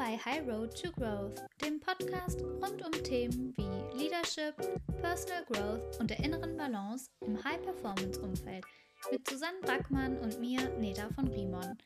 [0.00, 4.54] bei High Road to Growth, dem Podcast rund um Themen wie Leadership,
[5.02, 8.64] Personal Growth und der inneren Balance im High-Performance-Umfeld
[9.12, 11.76] mit Susanne Brackmann und mir, Neda von Rimon.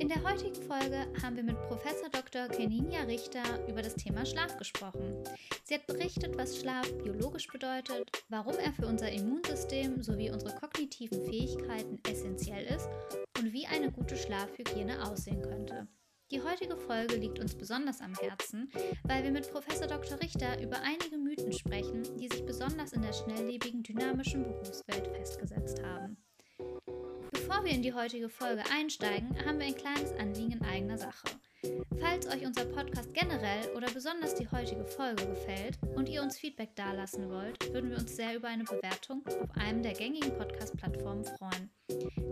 [0.00, 2.48] In der heutigen Folge haben wir mit Professor Dr.
[2.48, 5.22] Keninia Richter über das Thema Schlaf gesprochen.
[5.62, 11.24] Sie hat berichtet, was Schlaf biologisch bedeutet, warum er für unser Immunsystem sowie unsere kognitiven
[11.26, 12.88] Fähigkeiten essentiell ist
[13.38, 15.86] und wie eine gute Schlafhygiene aussehen könnte.
[16.32, 18.70] Die heutige Folge liegt uns besonders am Herzen,
[19.04, 20.18] weil wir mit Professor Dr.
[20.18, 26.16] Richter über einige Mythen sprechen, die sich besonders in der schnelllebigen, dynamischen Berufswelt festgesetzt haben.
[27.30, 31.28] Bevor wir in die heutige Folge einsteigen, haben wir ein kleines Anliegen in eigener Sache.
[32.00, 36.74] Falls euch unser Podcast generell oder besonders die heutige Folge gefällt und ihr uns Feedback
[36.74, 41.70] dalassen wollt, würden wir uns sehr über eine Bewertung auf einem der gängigen Podcast-Plattformen freuen.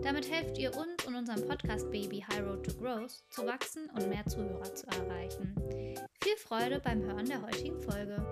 [0.03, 4.09] Damit helft ihr uns und unserem Podcast Baby High Road to Growth zu wachsen und
[4.09, 5.55] mehr Zuhörer zu erreichen.
[6.21, 8.25] Viel Freude beim Hören der heutigen Folge.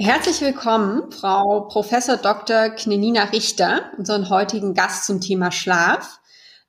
[0.00, 2.70] Herzlich willkommen, Frau Professor Dr.
[2.70, 6.18] Knenina Richter, unseren heutigen Gast zum Thema Schlaf.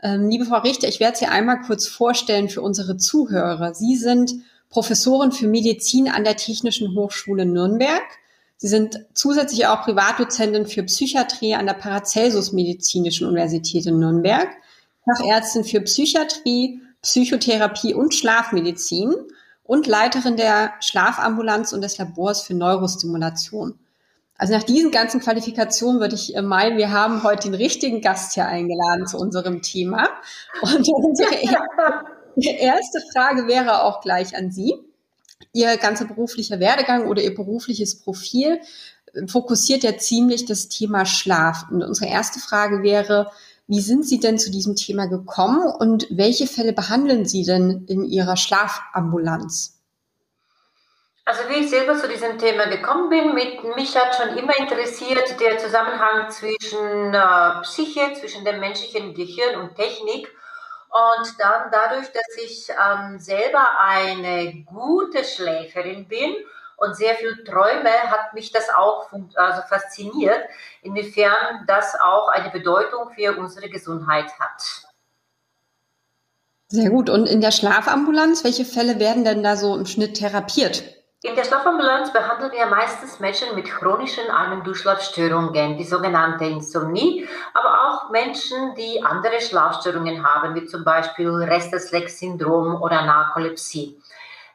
[0.04, 3.74] Ähm, liebe Frau Richter, ich werde Sie einmal kurz vorstellen für unsere Zuhörer.
[3.74, 4.34] Sie sind
[4.70, 8.04] Professorin für Medizin an der Technischen Hochschule Nürnberg.
[8.58, 14.50] Sie sind zusätzlich auch Privatdozentin für Psychiatrie an der Paracelsus Medizinischen Universität in Nürnberg,
[15.06, 19.14] Fachärztin für Psychiatrie, Psychotherapie und Schlafmedizin
[19.64, 23.80] und Leiterin der Schlafambulanz und des Labors für Neurostimulation.
[24.44, 28.34] Also nach diesen ganzen Qualifikationen würde ich äh, meinen, wir haben heute den richtigen Gast
[28.34, 30.10] hier eingeladen zu unserem Thema.
[30.62, 31.34] Und unsere
[32.36, 34.76] erste Frage wäre auch gleich an Sie.
[35.54, 38.60] Ihr ganzer beruflicher Werdegang oder Ihr berufliches Profil
[39.14, 41.68] äh, fokussiert ja ziemlich das Thema Schlaf.
[41.72, 43.32] Und unsere erste Frage wäre,
[43.68, 48.04] wie sind Sie denn zu diesem Thema gekommen und welche Fälle behandeln Sie denn in
[48.04, 49.80] Ihrer Schlafambulanz?
[51.26, 55.40] Also wie ich selber zu diesem Thema gekommen bin, mit, mich hat schon immer interessiert
[55.40, 60.28] der Zusammenhang zwischen äh, Psyche, zwischen dem menschlichen Gehirn und Technik.
[60.90, 66.36] Und dann dadurch, dass ich ähm, selber eine gute Schläferin bin
[66.76, 70.44] und sehr viel träume, hat mich das auch also fasziniert,
[70.82, 74.84] inwiefern das auch eine Bedeutung für unsere Gesundheit hat.
[76.68, 77.10] Sehr gut.
[77.10, 80.84] Und in der Schlafambulanz, welche Fälle werden denn da so im Schnitt therapiert?
[81.26, 87.26] In der Schlafambulanz behandeln wir meistens Menschen mit chronischen Ein- und Durchschlafstörungen, die sogenannte Insomnie,
[87.54, 94.04] aber auch Menschen, die andere Schlafstörungen haben, wie zum Beispiel Restless-Leg-Syndrom oder Narkolepsie.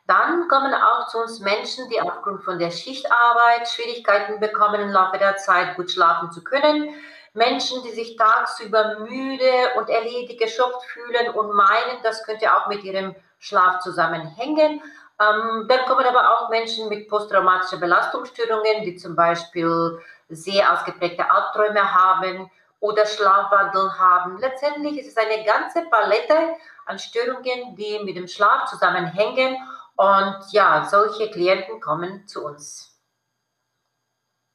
[0.07, 5.17] Dann kommen auch zu uns Menschen, die aufgrund von der Schichtarbeit Schwierigkeiten bekommen, im Laufe
[5.17, 6.91] der Zeit gut schlafen zu können.
[7.33, 12.85] Menschen, die sich tagsüber müde und erledigt geschockt fühlen und meinen, das könnte auch mit
[12.85, 14.83] ihrem Schlaf zusammenhängen.
[15.21, 21.93] Ähm, dann kommen aber auch Menschen mit posttraumatischen Belastungsstörungen, die zum Beispiel sehr ausgeprägte Albträume
[21.93, 24.39] haben oder Schlafwandel haben.
[24.39, 29.57] Letztendlich ist es eine ganze Palette an Störungen, die mit dem Schlaf zusammenhängen.
[29.97, 32.97] Und ja, solche Klienten kommen zu uns.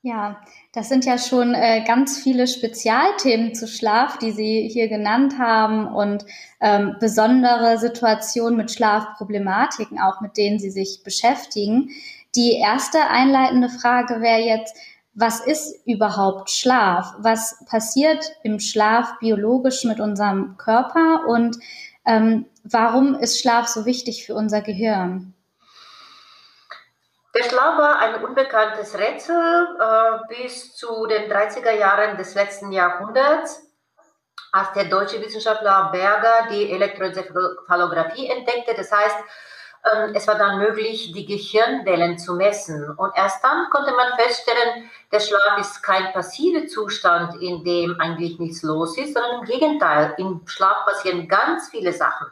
[0.01, 0.41] Ja,
[0.73, 5.87] das sind ja schon äh, ganz viele Spezialthemen zu Schlaf, die Sie hier genannt haben
[5.87, 6.25] und
[6.59, 11.89] ähm, besondere Situationen mit Schlafproblematiken, auch mit denen Sie sich beschäftigen.
[12.35, 14.75] Die erste einleitende Frage wäre jetzt,
[15.13, 17.13] was ist überhaupt Schlaf?
[17.19, 21.59] Was passiert im Schlaf biologisch mit unserem Körper und
[22.03, 25.35] ähm, warum ist Schlaf so wichtig für unser Gehirn?
[27.35, 29.35] Der Schlaf war ein unbekanntes Rätsel
[29.79, 33.71] äh, bis zu den 30er Jahren des letzten Jahrhunderts,
[34.51, 38.75] als der deutsche Wissenschaftler Berger die Elektroenzephalographie entdeckte.
[38.75, 39.17] Das heißt,
[39.91, 42.87] ähm, es war dann möglich, die Gehirnwellen zu messen.
[42.97, 48.37] Und erst dann konnte man feststellen, der Schlaf ist kein passiver Zustand, in dem eigentlich
[48.37, 52.27] nichts los ist, sondern im Gegenteil, im Schlaf passieren ganz viele Sachen.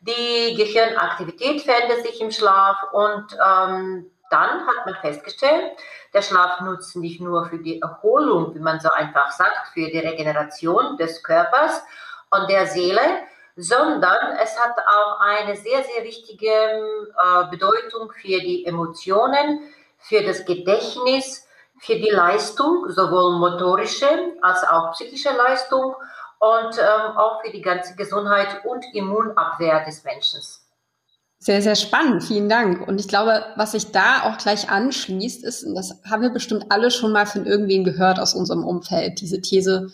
[0.00, 5.72] Die Gehirnaktivität verändert sich im Schlaf und ähm, dann hat man festgestellt,
[6.14, 9.98] der Schlaf nutzt nicht nur für die Erholung, wie man so einfach sagt, für die
[9.98, 11.82] Regeneration des Körpers
[12.30, 13.02] und der Seele,
[13.56, 19.60] sondern es hat auch eine sehr, sehr wichtige äh, Bedeutung für die Emotionen,
[19.98, 21.46] für das Gedächtnis,
[21.78, 25.94] für die Leistung, sowohl motorische als auch psychische Leistung
[26.38, 30.40] und ähm, auch für die ganze Gesundheit und Immunabwehr des Menschen.
[31.42, 32.22] Sehr, sehr spannend.
[32.22, 32.86] Vielen Dank.
[32.86, 36.66] Und ich glaube, was sich da auch gleich anschließt, ist, und das haben wir bestimmt
[36.68, 39.90] alle schon mal von irgendwem gehört aus unserem Umfeld, diese These,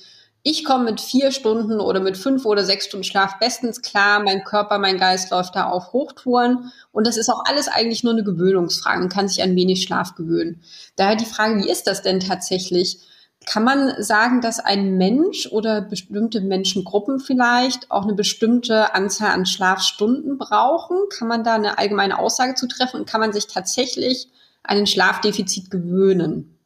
[0.49, 4.23] ich komme mit vier Stunden oder mit fünf oder sechs Stunden Schlaf bestens klar.
[4.23, 6.71] Mein Körper, mein Geist läuft da auf Hochtouren.
[6.93, 9.01] Und das ist auch alles eigentlich nur eine Gewöhnungsfrage.
[9.01, 10.63] Man kann sich an wenig Schlaf gewöhnen.
[10.95, 13.01] Daher die Frage, wie ist das denn tatsächlich?
[13.49, 19.47] Kann man sagen, dass ein Mensch oder bestimmte Menschengruppen vielleicht auch eine bestimmte Anzahl an
[19.47, 20.99] Schlafstunden brauchen?
[21.17, 24.29] Kann man da eine allgemeine Aussage zu treffen und kann man sich tatsächlich
[24.65, 26.59] an ein Schlafdefizit gewöhnen?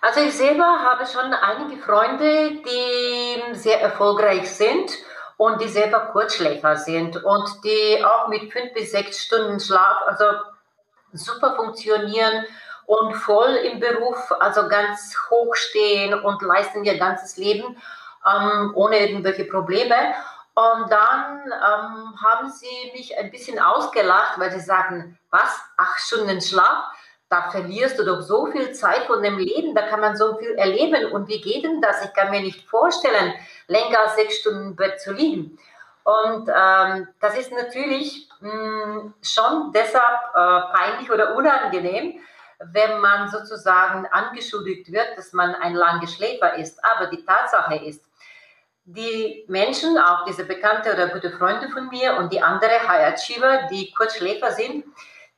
[0.00, 4.90] Also ich selber habe schon einige Freunde, die sehr erfolgreich sind
[5.36, 10.24] und die selber Kurzschläfer sind und die auch mit fünf bis sechs Stunden Schlaf also
[11.12, 12.44] super funktionieren
[12.88, 17.76] und voll im Beruf, also ganz hoch stehen und leisten ihr ganzes Leben
[18.26, 19.94] ähm, ohne irgendwelche Probleme.
[20.54, 26.40] Und dann ähm, haben sie mich ein bisschen ausgelacht, weil sie sagen, was, acht Stunden
[26.40, 26.84] Schlaf?
[27.28, 30.54] da verlierst du doch so viel Zeit von dem Leben, da kann man so viel
[30.54, 31.12] erleben.
[31.12, 32.02] Und wie geht denn das?
[32.02, 33.34] Ich kann mir nicht vorstellen,
[33.66, 35.58] länger als sechs Stunden Bett zu liegen.
[36.04, 42.18] Und ähm, das ist natürlich mh, hm, schon deshalb äh, peinlich oder unangenehm,
[42.58, 46.84] wenn man sozusagen angeschuldigt wird, dass man ein langer Schläfer ist.
[46.84, 48.04] Aber die Tatsache ist,
[48.84, 53.68] die Menschen, auch diese bekannte oder gute Freunde von mir und die andere High Achiever,
[53.70, 54.84] die Kurzschläfer sind,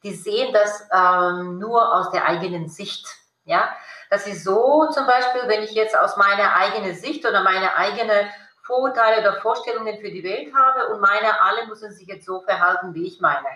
[0.03, 3.07] die sehen das ähm, nur aus der eigenen Sicht.
[3.45, 3.71] Ja,
[4.09, 8.31] das ist so zum Beispiel, wenn ich jetzt aus meiner eigenen Sicht oder meine eigene
[8.63, 12.95] Vorurteile oder Vorstellungen für die Welt habe und meine, alle müssen sich jetzt so verhalten,
[12.95, 13.49] wie ich meine.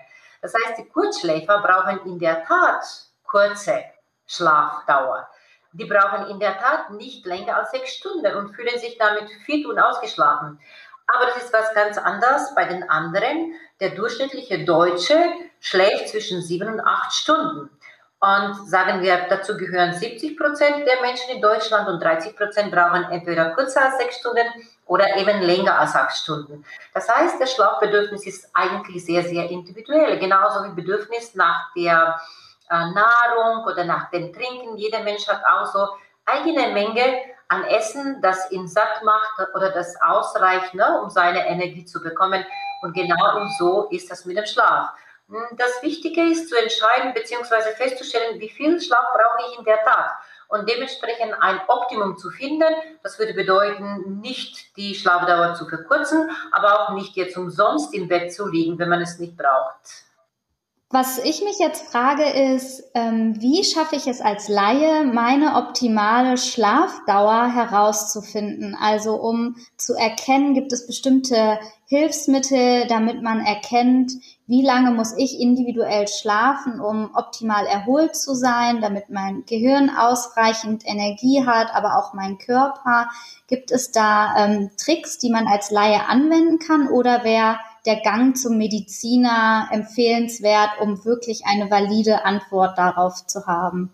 [0.42, 2.84] Das heißt, die Kurzschläfer brauchen in der Tat
[3.34, 3.82] kurze
[4.28, 5.28] Schlafdauer.
[5.72, 9.66] Die brauchen in der Tat nicht länger als sechs Stunden und fühlen sich damit fit
[9.66, 10.60] und ausgeschlafen.
[11.08, 13.54] Aber das ist was ganz anderes bei den anderen.
[13.80, 15.18] Der durchschnittliche Deutsche
[15.58, 17.70] schläft zwischen sieben und acht Stunden.
[18.20, 23.04] Und sagen wir, dazu gehören 70 Prozent der Menschen in Deutschland und 30 Prozent brauchen
[23.10, 24.46] entweder kürzer als sechs Stunden
[24.86, 26.64] oder eben länger als acht Stunden.
[26.94, 30.18] Das heißt, das Schlafbedürfnis ist eigentlich sehr, sehr individuell.
[30.20, 34.76] Genauso wie Bedürfnis nach der äh, Nahrung oder nach dem Trinken.
[34.76, 35.88] Jeder Mensch hat auch so
[36.24, 41.84] eigene Menge an Essen, das ihn satt macht oder das ausreicht, ne, um seine Energie
[41.84, 42.44] zu bekommen.
[42.82, 44.90] Und genau so ist das mit dem Schlaf.
[45.28, 47.74] Hm, das Wichtige ist zu entscheiden bzw.
[47.76, 50.12] festzustellen, wie viel Schlaf brauche ich in der Tat
[50.48, 52.72] und dementsprechend ein Optimum zu finden.
[53.02, 58.34] Das würde bedeuten, nicht die Schlafdauer zu verkürzen, aber auch nicht jetzt umsonst im Bett
[58.34, 60.03] zu liegen, wenn man es nicht braucht.
[60.96, 66.38] Was ich mich jetzt frage ist, ähm, wie schaffe ich es als Laie, meine optimale
[66.38, 68.76] Schlafdauer herauszufinden?
[68.80, 74.12] Also um zu erkennen, gibt es bestimmte Hilfsmittel, damit man erkennt,
[74.46, 80.86] wie lange muss ich individuell schlafen, um optimal erholt zu sein, damit mein Gehirn ausreichend
[80.86, 83.08] Energie hat, aber auch mein Körper.
[83.48, 88.36] Gibt es da ähm, Tricks, die man als Laie anwenden kann oder wer der Gang
[88.36, 93.90] zum Mediziner empfehlenswert, um wirklich eine valide Antwort darauf zu haben?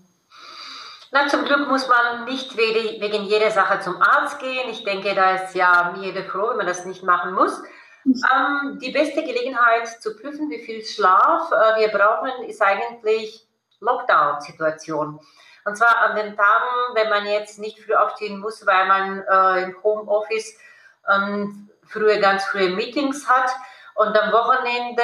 [1.12, 4.68] Na, zum Glück muss man nicht wegen jeder Sache zum Arzt gehen.
[4.70, 7.60] Ich denke, da ist ja jeder froh, wenn man das nicht machen muss.
[8.06, 13.44] Ähm, die beste Gelegenheit zu prüfen, wie viel Schlaf äh, wir brauchen, ist eigentlich
[13.80, 15.20] Lockdown-Situation.
[15.64, 19.64] Und zwar an den Tagen, wenn man jetzt nicht früh aufstehen muss, weil man äh,
[19.64, 20.56] im Homeoffice
[21.12, 23.50] ähm, früher ganz frühe Meetings hat,
[23.94, 25.02] und am Wochenende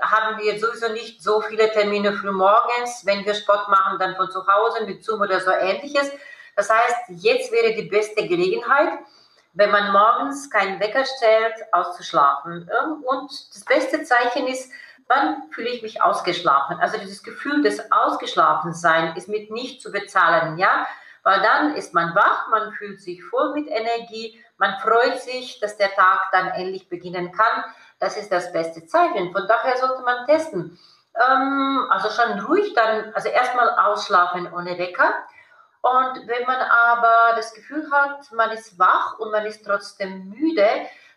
[0.00, 3.04] haben wir sowieso nicht so viele Termine früh morgens.
[3.04, 6.10] Wenn wir Sport machen, dann von zu Hause mit Zoom oder so ähnliches.
[6.54, 8.98] Das heißt, jetzt wäre die beste Gelegenheit,
[9.54, 12.70] wenn man morgens keinen Wecker stellt, auszuschlafen.
[13.04, 14.70] Und das beste Zeichen ist,
[15.08, 16.78] wann fühle ich mich ausgeschlafen?
[16.80, 20.86] Also dieses Gefühl des Ausgeschlafensein ist mit nicht zu bezahlen, ja?
[21.24, 25.76] Weil dann ist man wach, man fühlt sich voll mit Energie, man freut sich, dass
[25.76, 27.64] der Tag dann endlich beginnen kann.
[27.98, 29.32] Das ist das beste Zeichen.
[29.32, 30.78] Von daher sollte man testen.
[31.14, 35.14] Ähm, also schon ruhig dann, also erstmal ausschlafen ohne Wecker.
[35.80, 40.68] Und wenn man aber das Gefühl hat, man ist wach und man ist trotzdem müde,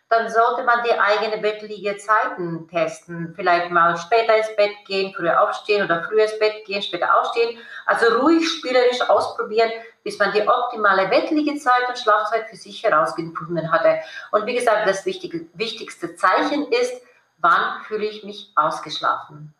[0.08, 3.32] dann sollte man die eigene Bettliegezeiten testen.
[3.34, 7.58] Vielleicht mal später ins Bett gehen, früher aufstehen oder früher ins Bett gehen, später aufstehen.
[7.86, 9.70] Also ruhig spielerisch ausprobieren,
[10.04, 14.00] bis man die optimale Bettliegezeit und Schlafzeit für sich herausgefunden hatte.
[14.30, 16.92] Und wie gesagt, das wichtige, wichtigste Zeichen ist,
[17.38, 19.54] wann fühle ich mich ausgeschlafen.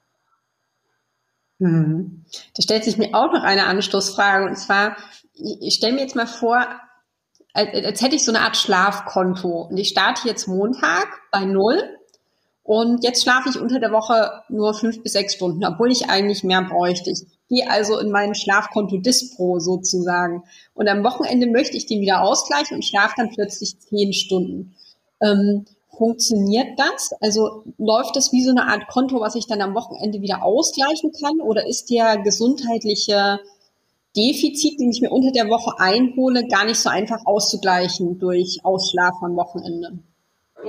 [1.59, 2.25] Mhm.
[2.57, 4.97] Da stellt sich mir auch noch eine Anstoßfrage und zwar,
[5.35, 6.67] ich stelle mir jetzt mal vor,
[7.55, 9.69] als hätte ich so eine Art Schlafkonto.
[9.71, 11.83] Und ich starte jetzt Montag bei null
[12.63, 16.45] und jetzt schlafe ich unter der Woche nur fünf bis sechs Stunden, obwohl ich eigentlich
[16.45, 17.11] mehr bräuchte.
[17.11, 20.43] Ich gehe also in mein Schlafkonto Dispro sozusagen.
[20.73, 24.75] Und am Wochenende möchte ich den wieder ausgleichen und schlafe dann plötzlich zehn Stunden.
[25.21, 27.13] Ähm, funktioniert das?
[27.21, 31.13] Also läuft das wie so eine Art Konto, was ich dann am Wochenende wieder ausgleichen
[31.13, 31.41] kann?
[31.43, 33.39] Oder ist der gesundheitliche
[34.17, 39.27] Defizit, den ich mir unter der Woche einhole, gar nicht so einfach auszugleichen durch Ausschlafen
[39.27, 39.99] am Wochenende?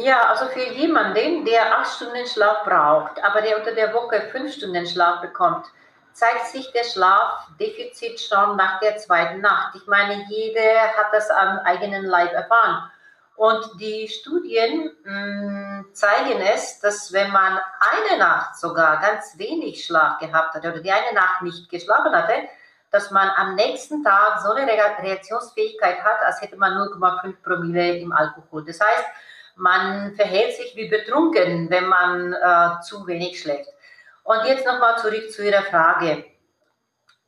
[0.01, 4.53] Ja, also für jemanden, der acht Stunden Schlaf braucht, aber der unter der Woche fünf
[4.53, 5.65] Stunden Schlaf bekommt,
[6.13, 9.75] zeigt sich der Schlafdefizit schon nach der zweiten Nacht.
[9.75, 12.89] Ich meine, jeder hat das am eigenen Leib erfahren.
[13.35, 19.83] Und die Studien mh, mm, zeigen es, dass wenn man eine Nacht sogar ganz wenig
[19.83, 22.47] Schlaf gehabt hat oder die eine Nacht nicht geschlafen hatte,
[22.91, 28.11] dass man am nächsten Tag so eine Reaktionsfähigkeit hat, als hätte man 0,5 Promille im
[28.11, 28.63] Alkohol.
[28.65, 29.05] Das heißt,
[29.55, 33.69] man verhält sich wie betrunken, wenn man äh, zu wenig schläft.
[34.23, 36.25] Und jetzt nochmal zurück zu Ihrer Frage.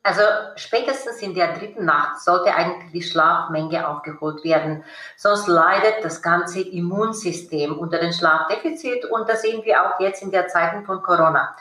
[0.06, 0.22] Also
[0.56, 4.84] spätestens in der dritten Nacht sollte eigentlich die Schlafmenge aufgeholt werden.
[5.18, 10.30] Sonst leidet das ganze Immunsystem unter dem Schlafdefizit und das sehen wir auch jetzt in
[10.30, 11.56] der Zeiten von Corona.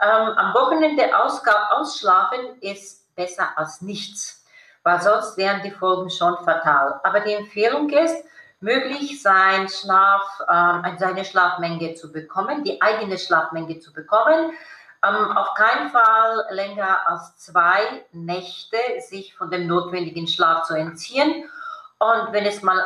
[0.00, 4.44] Ähm, am Wochenende ausschlafen ist besser als nichts,
[4.84, 7.00] weil sonst wären die Folgen schon fatal.
[7.02, 8.24] Aber die Empfehlung ist,
[8.60, 14.52] möglich sein Schlaf, äh, seine Schlafmenge zu bekommen, die eigene Schlafmenge zu bekommen
[15.02, 18.76] ähm, auf keinen Fall länger als zwei Nächte
[19.08, 21.44] sich von dem notwendigen Schlaf zu entziehen.
[21.98, 22.82] Und wenn es mal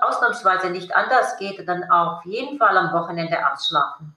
[0.00, 4.14] ausnahmsweise nicht anders geht, dann auf jeden Fall am Wochenende ausschlafen.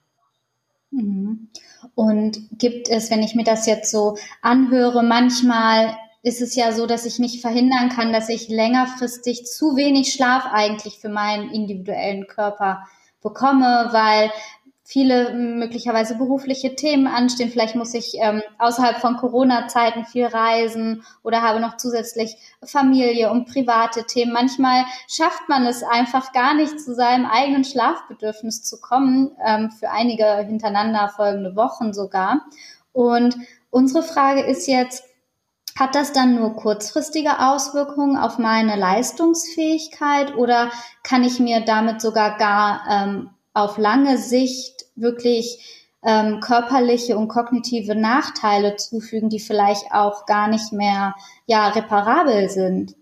[0.92, 1.50] Mhm.
[1.96, 5.98] Und gibt es, wenn ich mir das jetzt so anhöre, manchmal
[6.28, 10.46] ist es ja so, dass ich nicht verhindern kann, dass ich längerfristig zu wenig Schlaf
[10.52, 12.86] eigentlich für meinen individuellen Körper
[13.22, 14.30] bekomme, weil
[14.84, 17.50] viele möglicherweise berufliche Themen anstehen.
[17.50, 23.50] Vielleicht muss ich ähm, außerhalb von Corona-Zeiten viel reisen oder habe noch zusätzlich Familie und
[23.50, 24.34] private Themen.
[24.34, 29.92] Manchmal schafft man es einfach gar nicht, zu seinem eigenen Schlafbedürfnis zu kommen, ähm, für
[29.92, 32.42] einige hintereinander folgende Wochen sogar.
[32.92, 33.38] Und
[33.70, 35.06] unsere Frage ist jetzt,
[35.78, 40.72] hat das dann nur kurzfristige Auswirkungen auf meine Leistungsfähigkeit oder
[41.04, 47.96] kann ich mir damit sogar gar ähm, auf lange Sicht wirklich ähm, körperliche und kognitive
[47.96, 51.16] Nachteile zufügen, die vielleicht auch gar nicht mehr
[51.46, 52.96] ja, reparabel sind.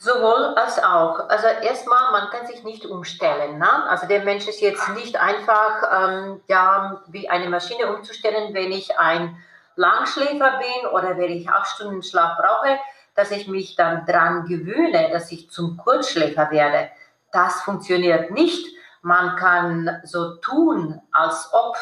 [0.00, 1.28] Sowohl als auch.
[1.28, 3.58] Also erstmal, man kann sich nicht umstellen.
[3.58, 3.88] Ne?
[3.88, 8.96] Also der Mensch ist jetzt nicht einfach ähm, ja, wie eine Maschine umzustellen, wenn ich
[8.96, 9.36] ein
[9.78, 12.78] Langschläfer bin oder wenn ich acht Stunden Schlaf brauche,
[13.14, 16.90] dass ich mich dann dran gewöhne, dass ich zum Kurzschläfer werde.
[17.32, 18.66] Das funktioniert nicht
[19.02, 21.76] man kann so tun, als ob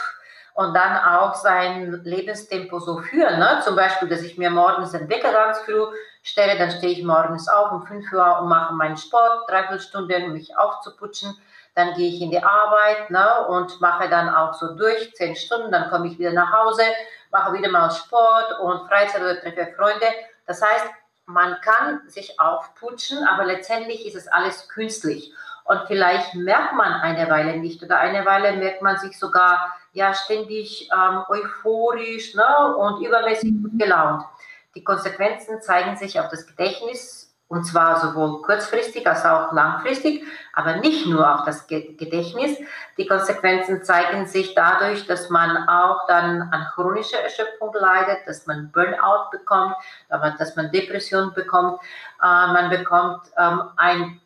[0.54, 3.38] und dann auch sein Lebenstempo so führen.
[3.38, 3.60] Ne?
[3.62, 5.84] Zum Beispiel, dass ich mir morgens den Wecker ganz früh
[6.22, 10.24] stelle, dann stehe ich morgens auf um 5 Uhr und mache meinen Sport, dreiviertel Stunde,
[10.24, 11.36] um mich aufzuputschen.
[11.74, 15.70] Dann gehe ich in die Arbeit ne, und mache dann auch so durch, zehn Stunden,
[15.70, 16.82] dann komme ich wieder nach Hause,
[17.36, 20.06] mache wieder mal Sport und Freizeit oder treffe Freunde.
[20.46, 20.86] Das heißt,
[21.26, 25.34] man kann sich aufputschen, aber letztendlich ist es alles künstlich.
[25.64, 30.14] Und vielleicht merkt man eine Weile nicht oder eine Weile merkt man sich sogar ja
[30.14, 34.24] ständig ähm, euphorisch ne, und übermäßig gut gelaunt.
[34.76, 40.76] Die Konsequenzen zeigen sich auf das Gedächtnis und zwar sowohl kurzfristig als auch langfristig, aber
[40.76, 42.58] nicht nur auf das Gedächtnis.
[42.98, 48.72] Die Konsequenzen zeigen sich dadurch, dass man auch dann an chronischer Erschöpfung leidet, dass man
[48.72, 49.76] Burnout bekommt,
[50.08, 51.80] dass man Depression bekommt.
[52.20, 54.20] Äh, man bekommt ähm, ein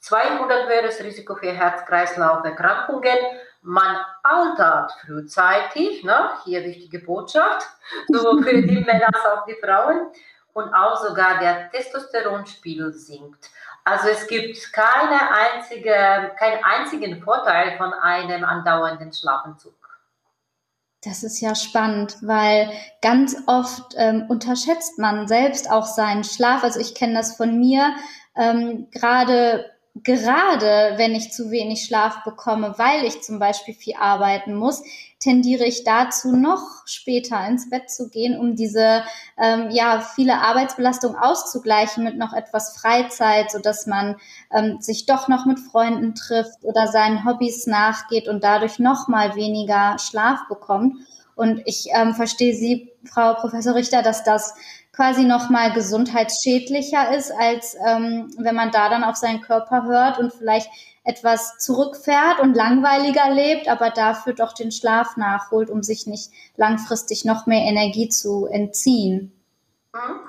[0.00, 3.16] 200 wäre das Risiko für Herz-Kreislauf-Erkrankungen.
[3.62, 6.28] Man altert frühzeitig, ne?
[6.44, 7.66] hier wichtige Botschaft,
[8.08, 10.08] sowohl für die Männer als auch die Frauen.
[10.54, 13.50] Und auch sogar der Testosteronspiegel sinkt.
[13.84, 19.74] Also es gibt keine einzige, keinen einzigen Vorteil von einem andauernden Schlafentzug.
[21.02, 22.70] Das ist ja spannend, weil
[23.02, 26.64] ganz oft ähm, unterschätzt man selbst auch seinen Schlaf.
[26.64, 27.94] Also ich kenne das von mir,
[28.36, 29.70] ähm, gerade
[30.02, 34.82] gerade wenn ich zu wenig Schlaf bekomme, weil ich zum Beispiel viel arbeiten muss,
[35.24, 39.02] tendiere ich dazu, noch später ins Bett zu gehen, um diese
[39.38, 44.16] ähm, ja viele Arbeitsbelastung auszugleichen mit noch etwas Freizeit, so dass man
[44.54, 49.34] ähm, sich doch noch mit Freunden trifft oder seinen Hobbys nachgeht und dadurch noch mal
[49.34, 50.98] weniger Schlaf bekommt.
[51.36, 54.54] Und ich ähm, verstehe Sie, Frau Professor Richter, dass das
[54.94, 60.32] quasi nochmal gesundheitsschädlicher ist, als ähm, wenn man da dann auf seinen Körper hört und
[60.32, 60.70] vielleicht
[61.04, 67.24] etwas zurückfährt und langweiliger lebt, aber dafür doch den Schlaf nachholt, um sich nicht langfristig
[67.24, 69.32] noch mehr Energie zu entziehen.
[69.92, 70.20] Mhm.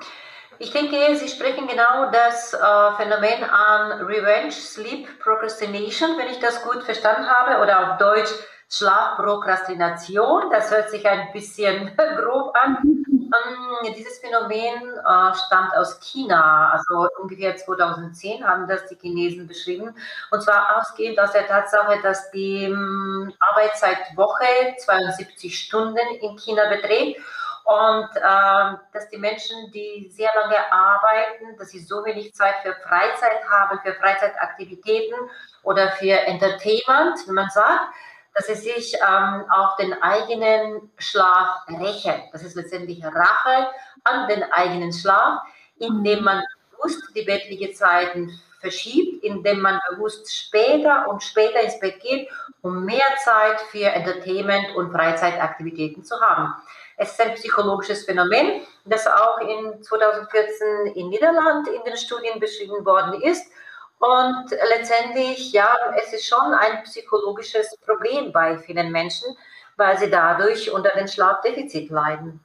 [0.58, 2.58] Ich denke, Sie sprechen genau das äh,
[2.96, 8.30] Phänomen an Revenge Sleep Procrastination, wenn ich das gut verstanden habe, oder auf Deutsch
[8.70, 10.50] Schlafprokrastination.
[10.50, 13.04] Das hört sich ein bisschen grob an.
[13.26, 19.94] Um, dieses Phänomen äh, stammt aus China, also ungefähr 2010 haben das die Chinesen beschrieben.
[20.30, 27.20] Und zwar ausgehend aus der Tatsache, dass die ähm, Arbeitszeitwoche 72 Stunden in China beträgt
[27.64, 32.74] und äh, dass die Menschen, die sehr lange arbeiten, dass sie so wenig Zeit für
[32.74, 35.16] Freizeit haben, für Freizeitaktivitäten
[35.64, 37.92] oder für Entertainment, wie man sagt,
[38.36, 42.14] dass sie sich ähm, auf den eigenen Schlaf rächen.
[42.32, 43.68] Das ist letztendlich Rache
[44.04, 45.40] an den eigenen Schlaf,
[45.78, 52.00] indem man bewusst die bettliche Zeiten verschiebt, indem man bewusst später und später ins Bett
[52.00, 52.28] geht,
[52.60, 56.54] um mehr Zeit für Entertainment und Freizeitaktivitäten zu haben.
[56.98, 62.84] Es ist ein psychologisches Phänomen, das auch in 2014 in Niederland in den Studien beschrieben
[62.84, 63.50] worden ist
[63.98, 69.36] und letztendlich, ja, es ist schon ein psychologisches Problem bei vielen Menschen,
[69.76, 72.44] weil sie dadurch unter dem Schlafdefizit leiden.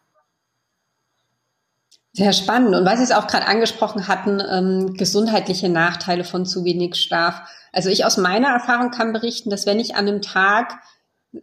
[2.13, 2.75] Sehr spannend.
[2.75, 7.41] Und weil Sie es auch gerade angesprochen hatten, ähm, gesundheitliche Nachteile von zu wenig Schlaf.
[7.72, 10.74] Also ich aus meiner Erfahrung kann berichten, dass wenn ich an einem Tag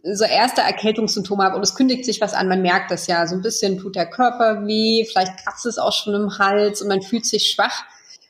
[0.03, 3.35] so erste Erkältungssymptome habe und es kündigt sich was an, man merkt das ja, so
[3.35, 7.01] ein bisschen tut der Körper weh, vielleicht kratzt es auch schon im Hals und man
[7.01, 7.83] fühlt sich schwach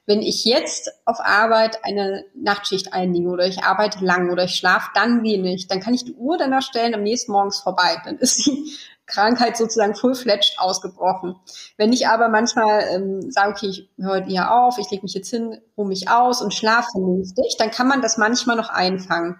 [0.10, 4.89] wenn ich jetzt auf Arbeit eine Nachtschicht einlege oder ich arbeite lang oder ich schlafe
[4.96, 8.01] dann wenig, dann kann ich die Uhr danach stellen, am nächsten Morgens vorbei.
[8.04, 8.74] Dann ist die
[9.06, 11.36] Krankheit sozusagen full-fledged ausgebrochen.
[11.78, 15.30] Wenn ich aber manchmal ähm, sage, okay, ich höre eher auf, ich lege mich jetzt
[15.30, 19.39] hin, ruhe mich aus und schlafe vernünftig, dann kann man das manchmal noch einfangen.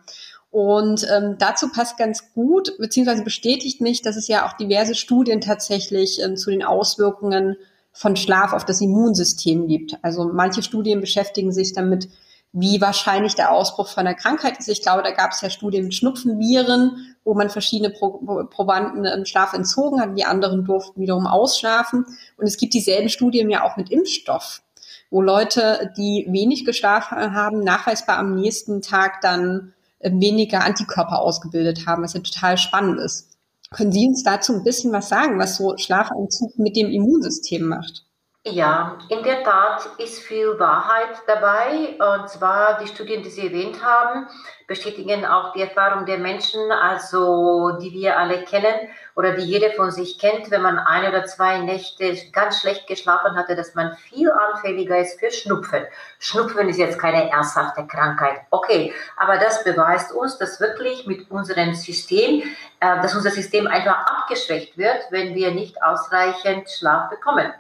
[0.52, 5.42] Und ähm, dazu passt ganz gut, beziehungsweise bestätigt mich, dass es ja auch diverse Studien
[5.42, 7.58] tatsächlich ähm, zu den Auswirkungen
[8.00, 9.98] von Schlaf auf das Immunsystem gibt.
[10.04, 12.08] Also manche Studien beschäftigen sich damit,
[12.54, 14.70] wie wahrscheinlich der Ausbruch von einer Krankheit ist.
[14.70, 19.26] Ich glaube, da gab es ja Studien mit Schnupfenviren, wo man verschiedene Pro Probanden im
[19.26, 22.06] Schlaf entzogen hat, die anderen durften wiederum ausschlafen.
[22.38, 24.62] Und es gibt dieselben Studien ja auch mit Impfstoff,
[25.10, 31.86] wo Leute, die wenig geschlafen haben, nachweisbar am nächsten Tag dann äh, weniger Antikörper ausgebildet
[31.86, 33.29] haben, was ja total spannend ist.
[33.72, 38.06] Können Sie uns dazu ein bisschen was sagen, was so Schlafentzug mit dem Immunsystem macht?
[38.46, 41.98] Ja, in der Tat ist viel Wahrheit dabei.
[42.00, 44.28] Und zwar die Studien, die Sie erwähnt haben,
[44.70, 49.90] bestätigen auch die Erfahrung der Menschen, also die wir alle kennen oder die jeder von
[49.90, 54.32] sich kennt, wenn man ein oder zwei Nächte ganz schlecht geschlafen hatte, dass man viel
[54.32, 55.86] anfälliger ist für Schnupfen.
[56.20, 58.42] Schnupfen ist jetzt keine ernsthafte Krankheit.
[58.52, 62.44] Okay, aber das beweist uns, dass wirklich mit unserem System,
[62.80, 67.52] äh, dass unser System einfach abgeschwächt wird, wenn wir nicht ausreichend Schlaf bekommen.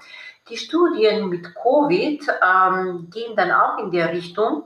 [0.47, 4.63] Die Studien mit Covid ähm, gehen dann auch in der Richtung,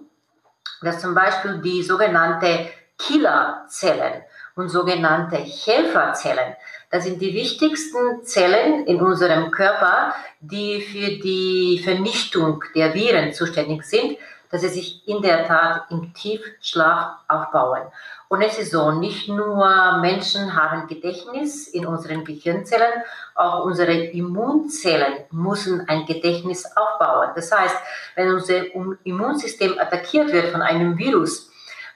[0.83, 4.23] dass zum Beispiel die sogenannte Killerzellen
[4.55, 6.55] und sogenannte Helferzellen,
[6.91, 13.83] das sind die wichtigsten Zellen in unserem Körper, die für die Vernichtung der Viren zuständig
[13.83, 14.17] sind,
[14.53, 17.81] dass sie sich in der Tat im Tiefschlaf aufbauen.
[18.27, 23.01] Und es ist so, nicht nur Menschen haben Gedächtnis in unseren Gehirnzellen,
[23.33, 27.31] auch unsere Immunzellen müssen ein Gedächtnis aufbauen.
[27.33, 27.75] Das heißt,
[28.13, 28.63] wenn unser
[29.03, 31.49] Immunsystem attackiert wird von einem Virus,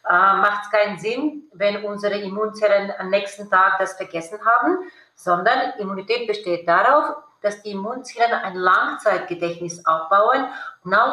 [0.10, 4.80] äh, macht es keinen Sinn, wenn unsere Immunzellen am nächsten Tag das vergessen haben,
[5.14, 10.48] sondern Immunität besteht darauf, dass die Immunzellen ein Langzeitgedächtnis aufbauen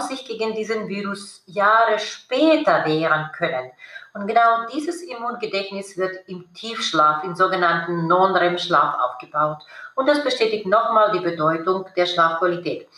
[0.01, 3.71] sich gegen diesen Virus Jahre später wehren können.
[4.15, 9.65] Und genau dieses Immungedächtnis wird im Tiefschlaf, im sogenannten Non-REM-Schlaf aufgebaut.
[9.97, 12.89] Und das bestätigt nochmal die Bedeutung der Schlafqualität.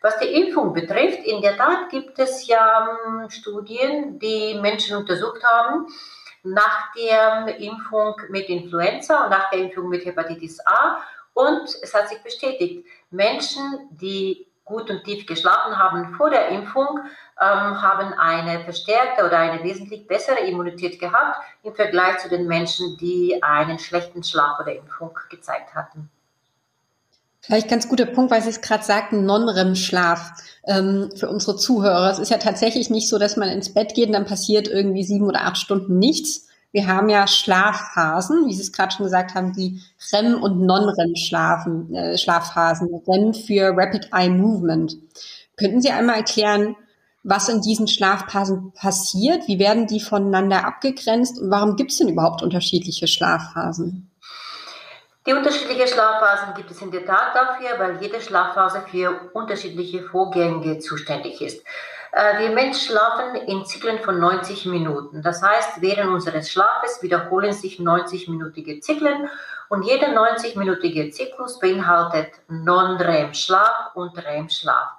[0.00, 5.42] Was die Impfung betrifft, in der Tat gibt es ja hm, Studien, die Menschen untersucht
[5.44, 5.88] haben,
[6.42, 11.02] nach der Impfung mit Influenza und nach der Impfung mit Hepatitis A.
[11.34, 17.00] Und es hat sich bestätigt, Menschen, die gut und tief geschlafen haben vor der Impfung,
[17.40, 22.98] ähm, haben eine verstärkte oder eine wesentlich bessere Immunität gehabt im Vergleich zu den Menschen,
[22.98, 26.10] die einen schlechten Schlaf oder Impfung gezeigt hatten.
[27.40, 30.32] Vielleicht ganz guter Punkt, weil Sie es gerade sagten, Non-REM-Schlaf
[30.64, 32.10] ähm, für unsere Zuhörer.
[32.10, 35.04] Es ist ja tatsächlich nicht so, dass man ins Bett geht und dann passiert irgendwie
[35.04, 39.34] sieben oder acht Stunden nichts, Wir haben ja Schlafphasen, wie Sie es gerade schon gesagt
[39.34, 39.80] haben, die
[40.12, 42.92] REM- und Non-REM-Schlafphasen.
[42.92, 43.00] Äh.
[43.10, 44.94] REM für Rapid Eye Movement.
[45.56, 46.76] Könnten Sie einmal erklären,
[47.22, 49.48] was in diesen Schlafphasen passiert?
[49.48, 54.10] Wie werden die voneinander abgegrenzt und warum gibt es denn überhaupt unterschiedliche Schlafphasen?
[55.26, 60.78] Die unterschiedlichen Schlafphasen gibt es in der Tat dafür, weil jede Schlafphase für unterschiedliche Vorgänge
[60.80, 61.62] zuständig ist.
[62.16, 65.20] Äh, wir Menschen schlafen in Zyklen von 90 Minuten.
[65.20, 69.28] Das heißt, während unseres Schlafes wiederholen sich 90-minütige Zyklen
[69.68, 74.92] und jeder 90-minütige Zyklus beinhaltet Non-REM-Schlaf und REM-Schlaf.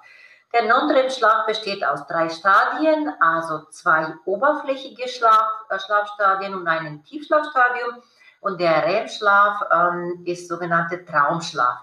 [0.52, 8.00] Der Non-REM-Schlaf besteht aus drei Stadien, also zwei oberflächige Schlaf, äh, Schlafstadien und einem Tiefschlafstadium
[8.40, 11.78] und der REM-Schlaf ähm, ist sogenannte Traumschlaf.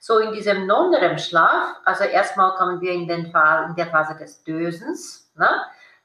[0.00, 5.30] So in diesem Non-REM-Schlaf, also erstmal kommen wir in, den in der Phase des Dösens,
[5.36, 5.48] ne?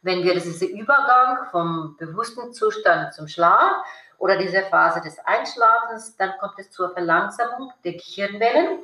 [0.01, 3.85] wenn wir diesen Übergang vom bewussten Zustand zum Schlaf
[4.17, 8.79] oder diese Phase des Einschlafens, dann kommt es zur Verlangsamung der Gehirnwellen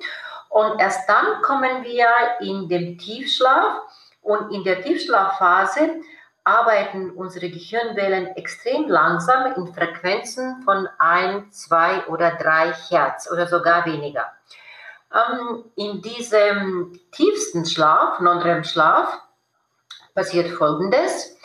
[0.50, 2.08] und erst dann kommen wir
[2.40, 3.82] in den Tiefschlaf
[4.22, 6.02] und in der Tiefschlafphase
[6.50, 13.86] arbeiten unsere Gehirnwellen extrem langsam in Frequenzen von 1, 2 oder 3 Hertz oder sogar
[13.86, 14.26] weniger.
[15.14, 19.20] Ähm, in diesem tiefsten Schlaf, Non-REM-Schlaf,
[20.14, 21.38] passiert Folgendes.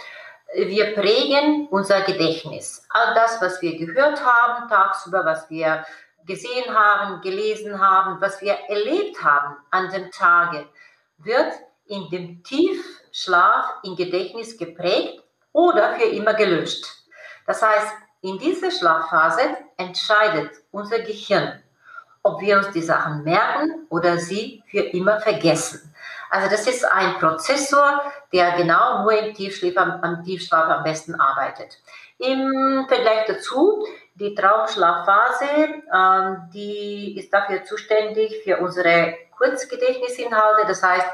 [0.54, 2.86] Wir prägen unser Gedächtnis.
[2.90, 5.84] All das, was wir gehört haben tagsüber, was wir
[6.26, 10.66] gesehen haben, gelesen haben, was wir erlebt haben an dem Tage,
[11.18, 11.52] wird
[11.86, 12.42] in dem
[13.14, 15.22] Tiefschlaf im Gedächtnis geprägt
[15.52, 16.84] oder für immer gelöscht.
[17.46, 21.62] Das heißt, in dieser Schlafphase entscheidet unser Gehirn,
[22.24, 25.94] ob wir uns die Sachen merken oder sie für immer vergessen.
[26.30, 31.78] Also das ist ein Prozessor, der genau nur im Tiefschlaf, am Tiefschlaf am besten arbeitet.
[32.18, 35.44] Im Vergleich dazu, die Traumschlafphase,
[35.92, 41.06] ähm, die ist dafür zuständig für unsere Kurzgedächtnisinhalte, das heißt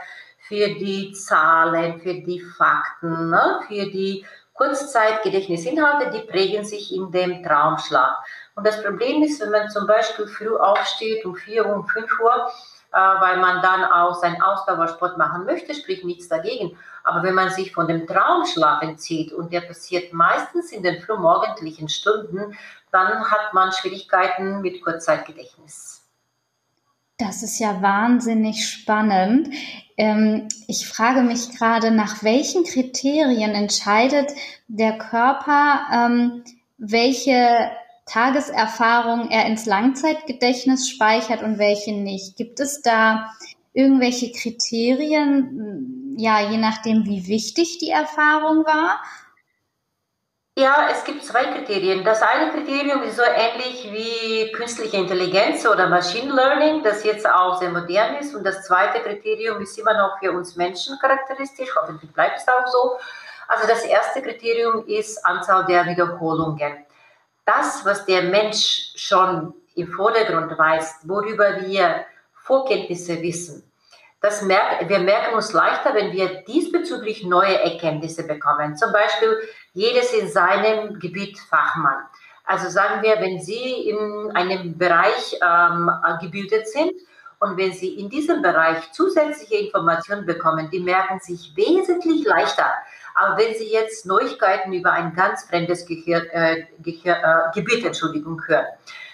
[0.51, 7.45] für die Zahlen, für die Fakten, ne, für die Kurzzeitgedächtnisinhalte, die prägen sich in dem
[7.45, 8.17] Traumschlaf.
[8.57, 12.21] Und das Problem ist, wenn man zum Beispiel früh aufsteht, um 4 Uhr, um 5
[12.21, 12.51] Uhr,
[12.93, 16.77] äh, weil man dann auch seinen Ausdauersport machen möchte, spricht nichts dagegen.
[17.05, 21.89] Aber wenn man sich von dem Traumschlaf entzieht und der passiert meistens in den frühmorgendlichen
[21.89, 22.59] Stunden,
[22.91, 26.01] dann hat man Schwierigkeiten mit Kurzzeitgedächtnis.
[27.21, 29.49] Das ist ja wahnsinnig spannend.
[30.01, 34.33] Ähm, ich frage mich gerade, nach welchen Kriterien entscheidet
[34.67, 36.43] der Körper, ähm,
[36.79, 37.71] welche
[38.07, 42.37] Tageserfahrung er ins Langzeitgedächtnis speichert und welche nicht.
[42.37, 43.31] Gibt es da
[43.75, 49.01] irgendwelche Kriterien, ja, je nachdem, wie wichtig die Erfahrung war?
[50.57, 52.05] Ja, es gibt zwei Kriterien.
[52.05, 57.59] Das eine Kriterium ist so ähnlich wie künstliche Intelligenz oder Machine Learning, das jetzt auch
[57.59, 58.35] sehr modern ist.
[58.35, 61.71] Und das zweite Kriterium ist immer noch für uns Menschen charakteristisch.
[61.81, 62.99] Hoffentlich bleibt es auch so.
[63.49, 66.85] Also das erste Kriterium ist Anzahl der Wiederholungen
[67.51, 73.65] das, was der Mensch schon im Vordergrund weiß, worüber wir Vorkenntnisse wissen,
[74.21, 78.77] das merk, wir merken uns leichter, wenn wir diesbezüglich neue Erkenntnisse bekommen.
[78.77, 79.39] Zum Beispiel
[79.73, 82.05] jedes in seinem Gebiet Fachmann.
[82.45, 86.93] Also sagen wir, wenn Sie in einem Bereich ähm, gebildet sind
[87.39, 92.73] und wenn Sie in diesem Bereich zusätzliche Informationen bekommen, die merken sich wesentlich leichter,
[93.15, 98.43] aber wenn Sie jetzt Neuigkeiten über ein ganz fremdes Gehir äh, Gehir äh, Gebiet Entschuldigung,
[98.47, 98.67] hören,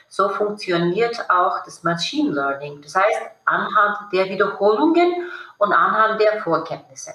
[0.09, 2.81] so funktioniert auch das Machine Learning.
[2.81, 7.12] Das heißt, anhand der Wiederholungen und anhand der Vorkenntnisse.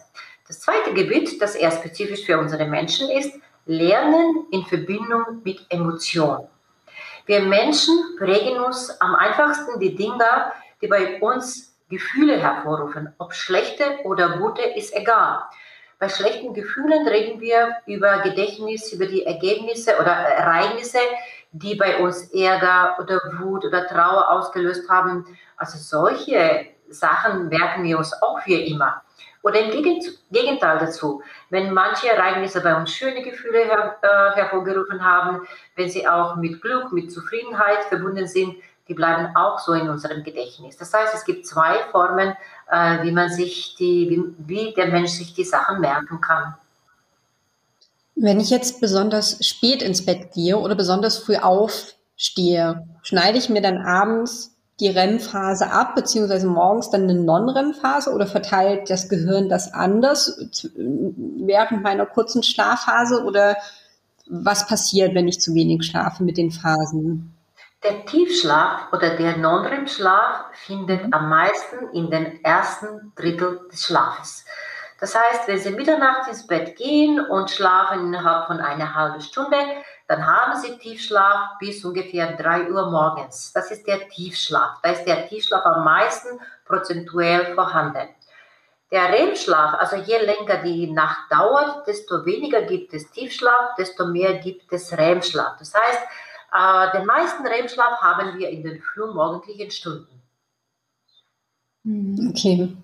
[0.51, 6.45] Das zweite Gebiet, das eher spezifisch für unsere Menschen ist, Lernen in Verbindung mit Emotionen.
[7.25, 13.13] Wir Menschen prägen uns am einfachsten die Dinge, die bei uns Gefühle hervorrufen.
[13.17, 15.43] Ob schlechte oder gute, ist egal.
[15.99, 20.99] Bei schlechten Gefühlen reden wir über Gedächtnis, über die Ergebnisse oder Ereignisse,
[21.53, 25.25] die bei uns Ärger oder Wut oder Trauer ausgelöst haben.
[25.55, 29.01] Also solche Sachen merken wir uns auch für immer.
[29.43, 29.71] Oder im
[30.31, 36.07] Gegenteil dazu, wenn manche Ereignisse bei uns schöne Gefühle her, äh, hervorgerufen haben, wenn sie
[36.07, 38.55] auch mit Glück, mit Zufriedenheit verbunden sind,
[38.87, 40.77] die bleiben auch so in unserem Gedächtnis.
[40.77, 42.35] Das heißt, es gibt zwei Formen,
[42.69, 46.55] äh, wie man sich die, wie, wie der Mensch sich die Sachen merken kann.
[48.15, 53.61] Wenn ich jetzt besonders spät ins Bett gehe oder besonders früh aufstehe, schneide ich mir
[53.61, 54.50] dann abends
[54.81, 61.83] die REM-Phase ab, beziehungsweise morgens dann eine Non-REM-Phase oder verteilt das Gehirn das anders während
[61.83, 63.55] meiner kurzen Schlafphase oder
[64.27, 67.37] was passiert, wenn ich zu wenig schlafe mit den Phasen?
[67.83, 74.45] Der Tiefschlaf oder der Non-REM-Schlaf findet am meisten in den ersten Drittel des Schlafes.
[74.99, 79.57] Das heißt, wenn Sie Mitternacht ins Bett gehen und schlafen innerhalb von einer halben Stunde,
[80.11, 83.53] dann haben Sie Tiefschlaf bis ungefähr 3 Uhr morgens.
[83.53, 84.81] Das ist der Tiefschlaf.
[84.83, 88.09] Da ist der Tiefschlaf am meisten prozentuell vorhanden.
[88.91, 94.39] Der REM-Schlaf, also je länger die Nacht dauert, desto weniger gibt es Tiefschlaf, desto mehr
[94.39, 95.55] gibt es REM-Schlaf.
[95.59, 96.03] Das heißt,
[96.51, 100.21] äh, den meisten REM-Schlaf haben wir in den frühmorgendlichen Stunden.
[101.85, 102.75] Hm, okay.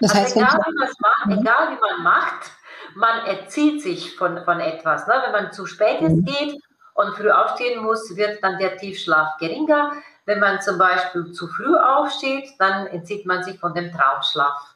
[0.00, 1.32] Das also heißt, egal, wie macht, mhm.
[1.32, 2.52] egal wie man macht,
[2.98, 5.06] man erzieht sich von, von etwas.
[5.06, 5.14] Ne?
[5.24, 6.24] Wenn man zu spät mhm.
[6.24, 6.60] geht
[6.94, 9.92] und früh aufstehen muss, wird dann der Tiefschlaf geringer.
[10.26, 14.74] Wenn man zum Beispiel zu früh aufsteht, dann entzieht man sich von dem Traumschlaf.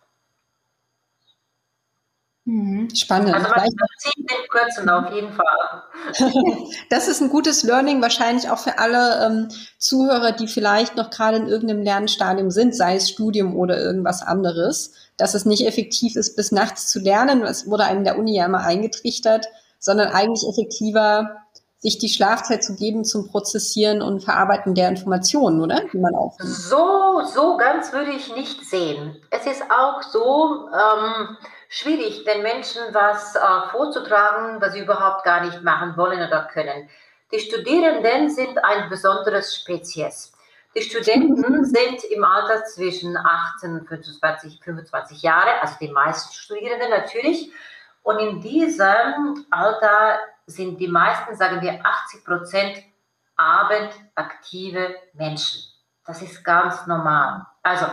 [2.45, 2.89] Mhm.
[2.95, 3.35] Spannend.
[3.35, 5.83] Also man zieht den Kürzen auf jeden Fall.
[6.91, 11.37] das ist ein gutes Learning, wahrscheinlich auch für alle ähm, Zuhörer, die vielleicht noch gerade
[11.37, 16.37] in irgendeinem Lernstadium sind, sei es Studium oder irgendwas anderes, dass es nicht effektiv ist,
[16.37, 17.43] bis nachts zu lernen.
[17.43, 19.47] Das wurde einem der Uni ja immer eingetrichtert,
[19.79, 21.37] sondern eigentlich effektiver,
[21.79, 25.81] sich die Schlafzeit zu geben zum Prozessieren und Verarbeiten der Informationen, oder?
[25.93, 26.37] Die man auch.
[26.39, 29.21] So, so ganz würde ich nicht sehen.
[29.31, 31.37] Es ist auch so, ähm,
[31.73, 36.89] schwierig, den Menschen was äh, vorzutragen, was sie überhaupt gar nicht machen wollen oder können.
[37.33, 40.32] Die Studierenden sind ein besonderes Spezies.
[40.75, 46.91] Die Studenten sind im Alter zwischen 18 und 25, 25 Jahre, also die meisten Studierenden
[46.91, 47.53] natürlich.
[48.03, 52.83] Und in diesem Alter sind die meisten, sagen wir 80 Prozent,
[53.37, 55.63] abendaktive Menschen.
[56.07, 57.47] Das ist ganz normal.
[57.63, 57.87] Also,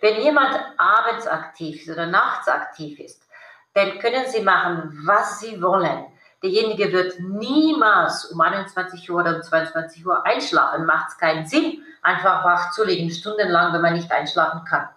[0.00, 3.26] wenn jemand abends aktiv ist oder nachts aktiv ist,
[3.74, 6.06] dann können Sie machen, was Sie wollen.
[6.42, 10.86] Derjenige wird niemals um 21 Uhr oder um 22 Uhr einschlafen.
[10.86, 14.88] Macht es keinen Sinn, einfach wach zu liegen, stundenlang, wenn man nicht einschlafen kann.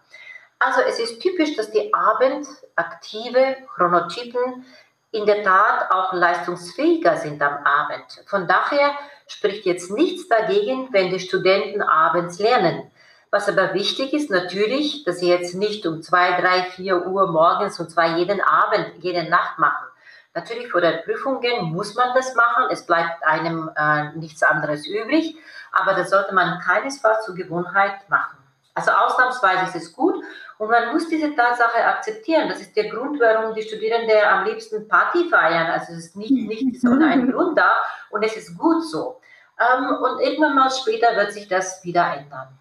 [0.59, 4.63] Also es ist typisch, dass die abendaktive Chronotypen
[5.11, 8.23] in der Tat auch leistungsfähiger sind am Abend.
[8.27, 8.91] Von daher
[9.27, 12.91] spricht jetzt nichts dagegen, wenn die Studenten abends lernen.
[13.31, 17.79] Was aber wichtig ist natürlich, dass sie jetzt nicht um zwei, drei, vier Uhr morgens
[17.79, 19.87] und zwar jeden Abend, jede Nacht machen.
[20.33, 22.65] Natürlich vor der Prüfungen muss man das machen.
[22.71, 25.35] Es bleibt einem äh, nichts anderes übrig.
[25.71, 28.37] Aber das sollte man keinesfalls zur Gewohnheit machen.
[28.73, 30.23] Also ausnahmsweise ist es gut
[30.57, 32.47] und man muss diese Tatsache akzeptieren.
[32.47, 35.67] Das ist der Grund, warum die Studierenden am liebsten Party feiern.
[35.67, 37.75] Also es ist nicht, nicht so ein Grund da
[38.11, 39.19] und es ist gut so.
[39.59, 42.57] Ähm, und irgendwann mal später wird sich das wieder ändern.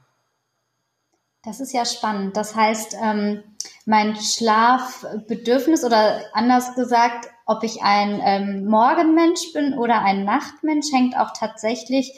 [1.42, 2.36] Das ist ja spannend.
[2.36, 3.42] Das heißt, ähm,
[3.86, 11.16] mein Schlafbedürfnis oder anders gesagt, ob ich ein ähm, Morgenmensch bin oder ein Nachtmensch, hängt
[11.16, 12.12] auch tatsächlich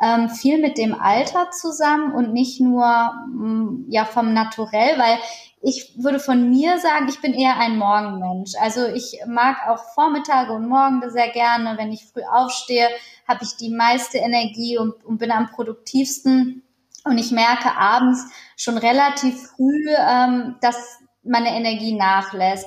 [0.00, 5.18] ähm, viel mit dem Alter zusammen und nicht nur mm, ja vom Naturell, weil
[5.60, 8.52] ich würde von mir sagen, ich bin eher ein Morgenmensch.
[8.60, 11.76] Also ich mag auch Vormittage und Morgen sehr gerne.
[11.76, 12.86] Wenn ich früh aufstehe,
[13.26, 16.62] habe ich die meiste Energie und, und bin am produktivsten.
[17.08, 22.66] Und ich merke abends schon relativ früh, ähm, dass meine Energie nachlässt.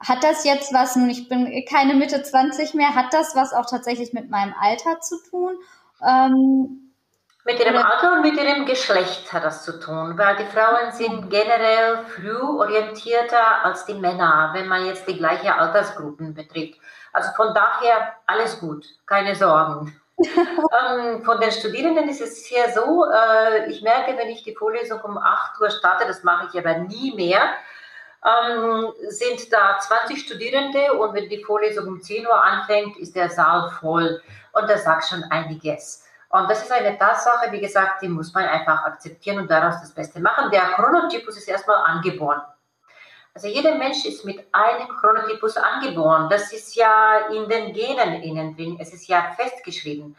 [0.00, 3.66] Hat das jetzt was, nun ich bin keine Mitte 20 mehr, hat das was auch
[3.66, 5.56] tatsächlich mit meinem Alter zu tun?
[6.04, 6.92] Ähm,
[7.44, 11.28] mit ihrem Alter und mit ihrem Geschlecht hat das zu tun, weil die Frauen sind
[11.28, 16.78] generell früh orientierter als die Männer, wenn man jetzt die gleiche Altersgruppen betrifft.
[17.12, 20.00] Also von daher alles gut, keine Sorgen
[20.36, 25.00] ähm, von den Studierenden ist es hier so, äh, ich merke, wenn ich die Vorlesung
[25.00, 27.54] um 8 Uhr starte, das mache ich aber nie mehr,
[28.24, 33.30] ähm, sind da 20 Studierende und wenn die Vorlesung um 10 Uhr anfängt, ist der
[33.30, 34.22] Saal voll.
[34.52, 36.04] Und das sagt schon einiges.
[36.28, 39.92] Und das ist eine Tatsache, wie gesagt, die muss man einfach akzeptieren und daraus das
[39.92, 40.50] Beste machen.
[40.50, 42.40] Der Chronotypus ist erstmal angeboren.
[43.34, 46.28] Also jeder Mensch ist mit einem Chronotypus angeboren.
[46.28, 48.76] Das ist ja in den Genen innen drin.
[48.78, 50.14] Es ist ja festgeschrieben.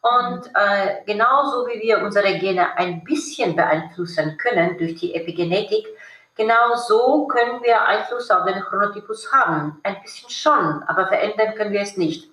[0.00, 5.86] Und äh, genauso wie wir unsere Gene ein bisschen beeinflussen können durch die Epigenetik,
[6.34, 9.80] genauso können wir Einfluss auf den Chronotypus haben.
[9.82, 12.28] Ein bisschen schon, aber verändern können wir es nicht.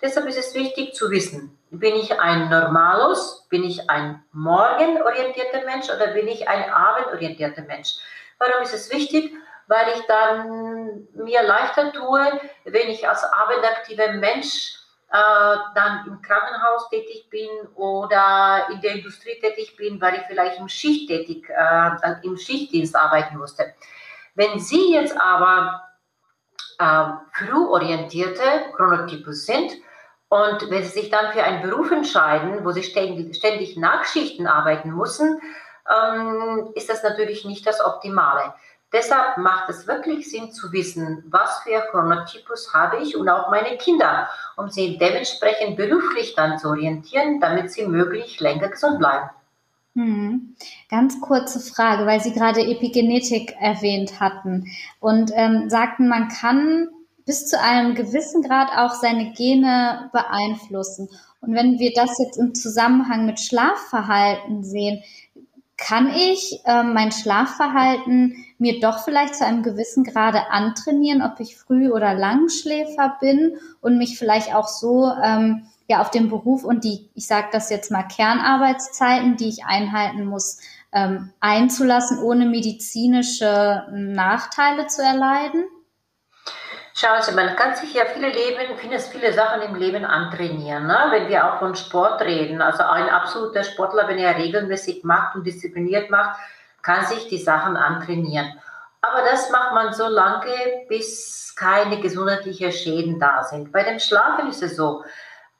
[0.00, 5.88] Deshalb ist es wichtig zu wissen, bin ich ein Normalus, bin ich ein morgenorientierter Mensch
[5.88, 7.96] oder bin ich ein abendorientierter Mensch?
[8.38, 9.32] Warum ist es wichtig?
[9.68, 14.78] Weil ich dann mir leichter tue, wenn ich als abendaktiver Mensch
[15.10, 20.58] äh, dann im Krankenhaus tätig bin oder in der Industrie tätig bin, weil ich vielleicht
[20.58, 21.90] im Schicht tätig, äh,
[22.22, 23.74] im Schichtdienst arbeiten musste.
[24.34, 25.82] Wenn Sie jetzt aber
[26.78, 29.72] äh, frühorientierte Chronotypus sind
[30.28, 34.90] Und wenn sie sich dann für einen Beruf entscheiden, wo sie ständig, ständig Nachschichten arbeiten
[34.90, 35.40] müssen,
[35.88, 38.54] ähm, ist das natürlich nicht das Optimale.
[38.92, 43.76] Deshalb macht es wirklich Sinn zu wissen, was für Chronotypus habe ich und auch meine
[43.76, 49.28] Kinder, um sie dementsprechend beruflich dann zu orientieren, damit sie möglichst länger gesund bleiben.
[49.94, 50.54] Hm.
[50.90, 54.66] Ganz kurze Frage, weil Sie gerade Epigenetik erwähnt hatten
[55.00, 56.88] und ähm, sagten, man kann
[57.24, 61.08] bis zu einem gewissen Grad auch seine Gene beeinflussen.
[61.40, 65.02] Und wenn wir das jetzt im Zusammenhang mit Schlafverhalten sehen,
[65.78, 71.56] kann ich äh, mein Schlafverhalten mir doch vielleicht zu einem gewissen Grade antrainieren, ob ich
[71.56, 76.84] Früh- oder Langschläfer bin und mich vielleicht auch so ähm, ja auf den Beruf und
[76.84, 80.58] die, ich sage das jetzt mal, Kernarbeitszeiten, die ich einhalten muss,
[80.92, 85.64] ähm, einzulassen, ohne medizinische Nachteile zu erleiden?
[86.98, 90.86] Schauen Sie, man kann sich ja viele Leben, viele, viele Sachen im Leben antrainieren.
[90.86, 90.98] Ne?
[91.10, 95.46] Wenn wir auch von Sport reden, also ein absoluter Sportler, wenn er regelmäßig macht und
[95.46, 96.40] diszipliniert macht,
[96.86, 98.52] kann sich die Sachen antrainieren.
[99.00, 103.72] Aber das macht man so lange, bis keine gesundheitlichen Schäden da sind.
[103.72, 105.04] Bei dem Schlafen ist es so.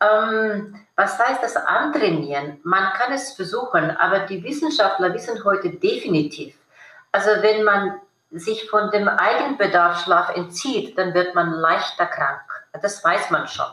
[0.01, 2.61] Ähm, was heißt das antrainieren?
[2.63, 6.55] Man kann es versuchen, aber die Wissenschaftler wissen heute definitiv,
[7.13, 12.43] also wenn man sich von dem Eigenbedarfsschlaf entzieht, dann wird man leichter krank.
[12.83, 13.67] Das weiß man schon.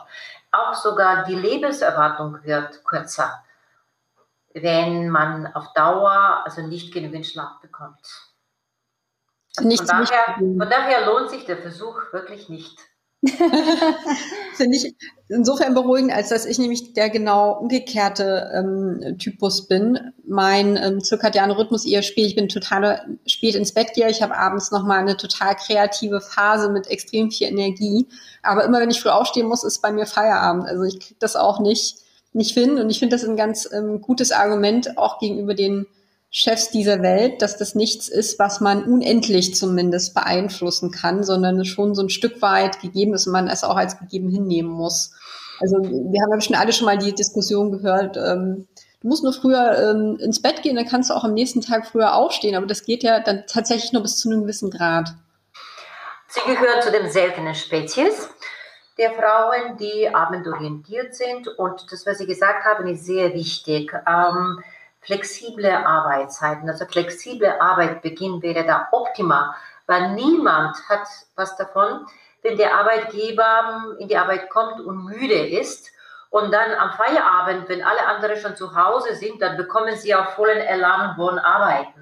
[0.50, 3.44] Auch sogar die Lebenserwartung wird kürzer,
[4.54, 8.32] wenn man auf Dauer also nicht genügend Schlaf bekommt.
[9.60, 12.76] Nicht, von, daher, von daher lohnt sich der Versuch wirklich nicht.
[14.54, 14.94] Finde ich
[15.28, 20.12] insofern beruhigend, als dass ich nämlich der genau umgekehrte ähm, Typus bin.
[20.26, 22.26] Mein ähm, zirkadianer Rhythmus eher spät.
[22.26, 24.10] Ich bin total spät ins Bett gehe.
[24.10, 28.08] Ich habe abends nochmal eine total kreative Phase mit extrem viel Energie.
[28.42, 30.66] Aber immer wenn ich früh aufstehen muss, ist bei mir Feierabend.
[30.66, 32.04] Also ich kriege das auch nicht,
[32.34, 32.78] nicht hin.
[32.78, 35.86] Und ich finde das ein ganz ähm, gutes Argument auch gegenüber den
[36.30, 41.94] Chefs dieser Welt, dass das nichts ist, was man unendlich zumindest beeinflussen kann, sondern schon
[41.94, 45.12] so ein Stück weit gegeben ist und man es auch als gegeben hinnehmen muss.
[45.60, 48.66] Also wir haben ja schon alle schon mal die Diskussion gehört, ähm,
[49.00, 51.86] du musst nur früher ähm, ins Bett gehen, dann kannst du auch am nächsten Tag
[51.86, 55.14] früher aufstehen, aber das geht ja dann tatsächlich nur bis zu einem gewissen Grad.
[56.26, 58.28] Sie gehören zu den seltenen Spezies
[58.98, 63.92] der Frauen, die abendorientiert sind und das, was Sie gesagt haben, ist sehr wichtig.
[64.06, 64.62] Ähm,
[65.00, 69.54] flexible Arbeitszeiten, also flexible Arbeitbeginn wäre da optimal,
[69.86, 72.06] weil niemand hat was davon,
[72.42, 75.90] wenn der Arbeitgeber in die Arbeit kommt und müde ist
[76.30, 80.34] und dann am Feierabend, wenn alle anderen schon zu Hause sind, dann bekommen sie auf
[80.34, 81.93] vollen und wollen arbeiten.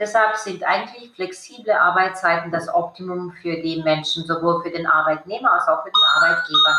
[0.00, 5.66] Deshalb sind eigentlich flexible Arbeitszeiten das Optimum für die Menschen, sowohl für den Arbeitnehmer als
[5.66, 6.78] auch für den Arbeitgeber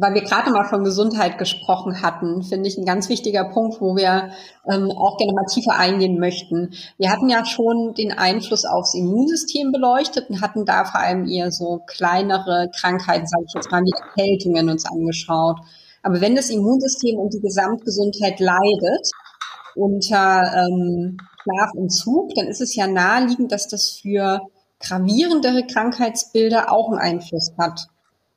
[0.00, 3.96] weil wir gerade mal von Gesundheit gesprochen hatten, finde ich ein ganz wichtiger Punkt, wo
[3.96, 4.30] wir
[4.70, 6.72] ähm, auch gerne mal tiefer eingehen möchten.
[6.98, 11.50] Wir hatten ja schon den Einfluss aufs Immunsystem beleuchtet und hatten da vor allem eher
[11.50, 15.58] so kleinere Krankheiten, sage ich jetzt mal, wie Erkältungen uns angeschaut.
[16.04, 19.10] Aber wenn das Immunsystem und die Gesamtgesundheit leidet
[19.78, 24.40] unter ähm, Schlafentzug, dann ist es ja naheliegend, dass das für
[24.80, 27.86] gravierendere Krankheitsbilder auch einen Einfluss hat.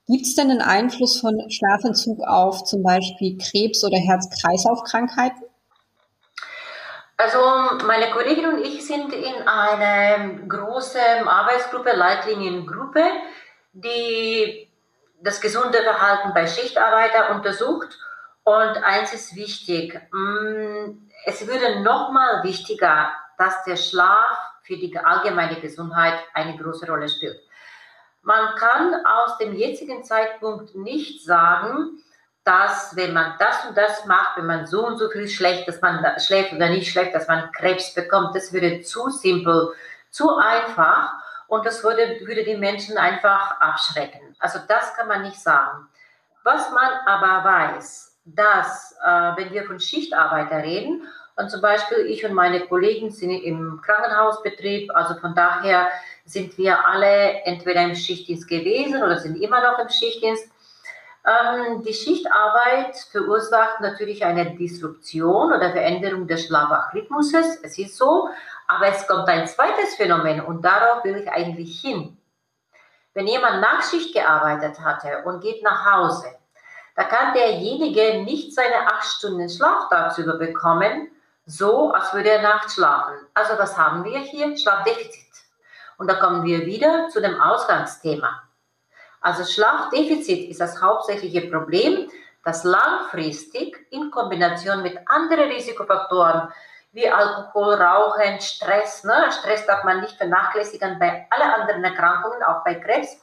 [0.07, 5.43] Gibt es denn einen Einfluss von Schlafentzug auf zum Beispiel Krebs- oder Herz-Kreislauf-Krankheiten?
[7.17, 7.39] Also
[7.85, 13.03] meine Kollegin und ich sind in einer großen Arbeitsgruppe, Leitliniengruppe,
[13.73, 14.67] die
[15.21, 17.97] das gesunde Verhalten bei Schichtarbeiter untersucht.
[18.43, 25.59] Und eins ist wichtig, mm, es würde nochmal wichtiger, dass der Schlaf für die allgemeine
[25.59, 27.39] Gesundheit eine große Rolle spielt.
[28.23, 31.97] Man kann aus dem jetzigen Zeitpunkt nicht sagen,
[32.43, 35.81] dass wenn man das und das macht, wenn man so und so viel schlecht, dass
[35.81, 39.73] man schläft oder nicht schlecht, dass man Krebs bekommt, das würde zu simpel,
[40.09, 41.13] zu einfach
[41.47, 44.35] und das würde, würde die Menschen einfach abschrecken.
[44.39, 45.87] Also das kann man nicht sagen.
[46.43, 51.03] Was man aber weiß, dass äh, wenn wir von Schichtarbeiter reden,
[51.37, 55.87] und zum Beispiel ich und meine Kollegen sind im Krankenhausbetrieb, also von daher
[56.25, 60.51] sind wir alle entweder im Schichtdienst gewesen oder sind immer noch im Schichtdienst.
[61.25, 67.59] Ähm, die Schichtarbeit verursacht natürlich eine Disruption oder Veränderung des Schlafrhythmuses.
[67.63, 68.29] Es ist so,
[68.67, 72.17] aber es kommt ein zweites Phänomen und darauf will ich eigentlich hin.
[73.13, 76.27] Wenn jemand Nachtschicht gearbeitet hatte und geht nach Hause,
[77.01, 81.09] da kann derjenige nicht seine acht Stunden Schlaf tagsüber bekommen,
[81.47, 83.15] so als würde er nachts schlafen.
[83.33, 84.55] Also was haben wir hier?
[84.55, 85.31] Schlafdefizit.
[85.97, 88.43] Und da kommen wir wieder zu dem Ausgangsthema.
[89.19, 92.07] Also Schlafdefizit ist das hauptsächliche Problem,
[92.45, 96.53] das langfristig in Kombination mit anderen Risikofaktoren
[96.91, 99.31] wie Alkohol, Rauchen, Stress, ne?
[99.31, 103.17] Stress darf man nicht vernachlässigen bei allen anderen Erkrankungen, auch bei Krebs,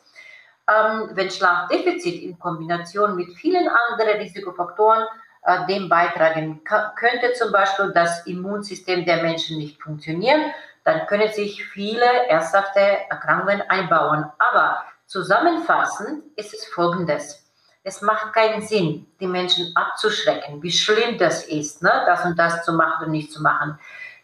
[0.68, 5.04] ähm, wenn Schlafdefizit in Kombination mit vielen anderen Risikofaktoren
[5.42, 10.42] äh, dem beitragen könnte, zum Beispiel das Immunsystem der Menschen nicht funktionieren,
[10.84, 14.26] dann können sich viele ernsthafte Erkrankungen einbauen.
[14.38, 17.44] Aber zusammenfassend ist es folgendes.
[17.82, 22.02] Es macht keinen Sinn, die Menschen abzuschrecken, wie schlimm das ist, ne?
[22.06, 23.78] das und das zu machen und nicht zu machen.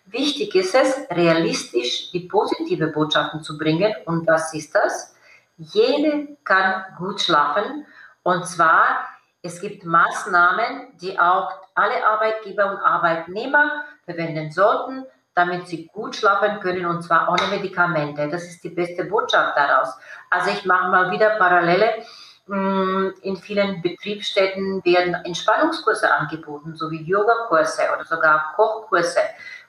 [0.07, 3.95] Wichtig ist es, realistisch die positive Botschaften zu bringen.
[4.05, 5.14] Und was ist das?
[5.57, 7.86] Jede kann gut schlafen.
[8.22, 9.07] Und zwar,
[9.42, 16.61] es gibt Maßnahmen, die auch alle Arbeitgeber und Arbeitnehmer verwenden sollten, damit sie gut schlafen
[16.61, 18.28] können und zwar ohne Medikamente.
[18.28, 19.94] Das ist die beste Botschaft daraus.
[20.30, 22.05] Also ich mache mal wieder Parallele.
[22.46, 29.20] Mm, in vielen Betriebsstätten werden Entspannungskurse angeboten, so wie Yogakurse oder sogar Kochkurse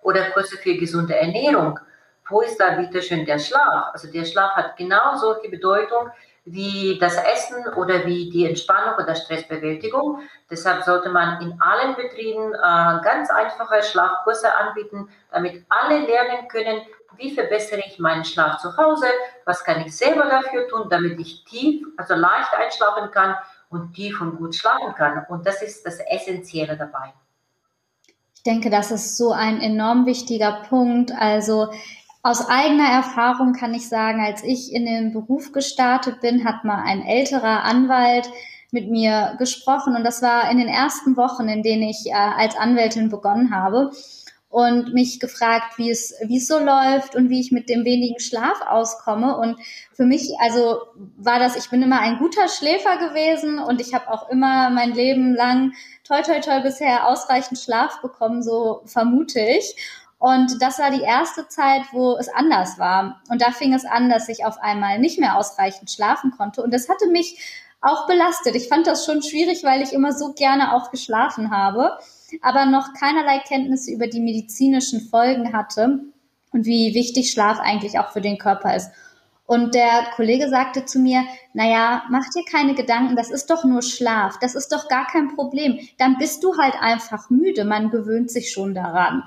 [0.01, 1.79] oder Kurse für gesunde Ernährung
[2.30, 3.91] wo ist da bitte schön der Schlaf?
[3.93, 6.09] Also der Schlaf hat genau solche Bedeutung
[6.45, 10.19] wie das Essen oder wie die Entspannung oder Stressbewältigung.
[10.49, 16.82] Deshalb sollte man in allen Betrieben äh, ganz einfache Schlafkurse anbieten, damit alle lernen können,
[17.17, 19.07] wie verbessere ich meinen Schlaf zu Hause,
[19.45, 23.36] was kann ich selber dafür tun, damit ich tief, also leicht einschlafen kann
[23.69, 25.26] und tief und gut schlafen kann.
[25.30, 27.13] Und das ist das Essentielle dabei.
[28.36, 31.11] Ich denke, das ist so ein enorm wichtiger Punkt.
[31.17, 31.71] Also
[32.26, 36.82] aus eigener Erfahrung kann ich sagen, als ich in den Beruf gestartet bin, hat mal
[36.84, 38.28] ein älterer Anwalt
[38.71, 42.55] mit mir gesprochen und das war in den ersten Wochen, in denen ich äh, als
[42.57, 43.91] Anwältin begonnen habe
[44.49, 48.19] und mich gefragt, wie es, wie es so läuft und wie ich mit dem wenigen
[48.19, 49.38] Schlaf auskomme.
[49.38, 49.57] Und
[49.93, 50.80] für mich, also
[51.17, 54.93] war das, ich bin immer ein guter Schläfer gewesen und ich habe auch immer mein
[54.93, 55.73] Leben lang
[56.03, 59.76] toi toi toi bisher ausreichend Schlaf bekommen, so vermute ich.
[60.18, 63.22] Und das war die erste Zeit, wo es anders war.
[63.30, 66.63] Und da fing es an, dass ich auf einmal nicht mehr ausreichend schlafen konnte.
[66.63, 67.38] Und das hatte mich
[67.82, 68.55] auch belastet.
[68.55, 71.97] Ich fand das schon schwierig, weil ich immer so gerne auch geschlafen habe,
[72.41, 75.99] aber noch keinerlei Kenntnisse über die medizinischen Folgen hatte
[76.51, 78.89] und wie wichtig Schlaf eigentlich auch für den Körper ist.
[79.47, 83.84] Und der Kollege sagte zu mir, naja, mach dir keine Gedanken, das ist doch nur
[83.84, 85.78] Schlaf, das ist doch gar kein Problem.
[85.99, 89.24] Dann bist du halt einfach müde, man gewöhnt sich schon daran.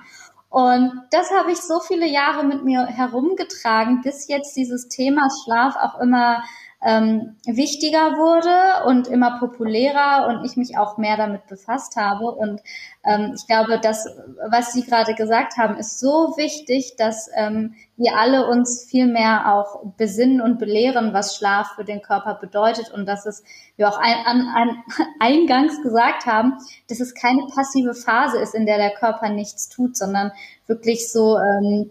[0.51, 5.77] Und das habe ich so viele Jahre mit mir herumgetragen, bis jetzt dieses Thema Schlaf
[5.77, 6.43] auch immer
[6.81, 12.27] ähm, wichtiger wurde und immer populärer und ich mich auch mehr damit befasst habe.
[12.27, 12.61] Und
[13.05, 14.07] ähm, ich glaube, das,
[14.49, 19.53] was Sie gerade gesagt haben, ist so wichtig, dass ähm, wir alle uns viel mehr
[19.53, 23.43] auch besinnen und belehren, was Schlaf für den Körper bedeutet und dass es,
[23.77, 24.85] wie wir auch ein, an, an,
[25.19, 26.59] eingangs gesagt haben,
[26.89, 30.31] dass es keine passive Phase ist, in der der Körper nichts tut, sondern
[30.69, 31.91] wirklich so ähm,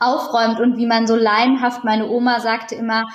[0.00, 3.08] aufräumt und wie man so laienhaft, meine Oma sagte immer,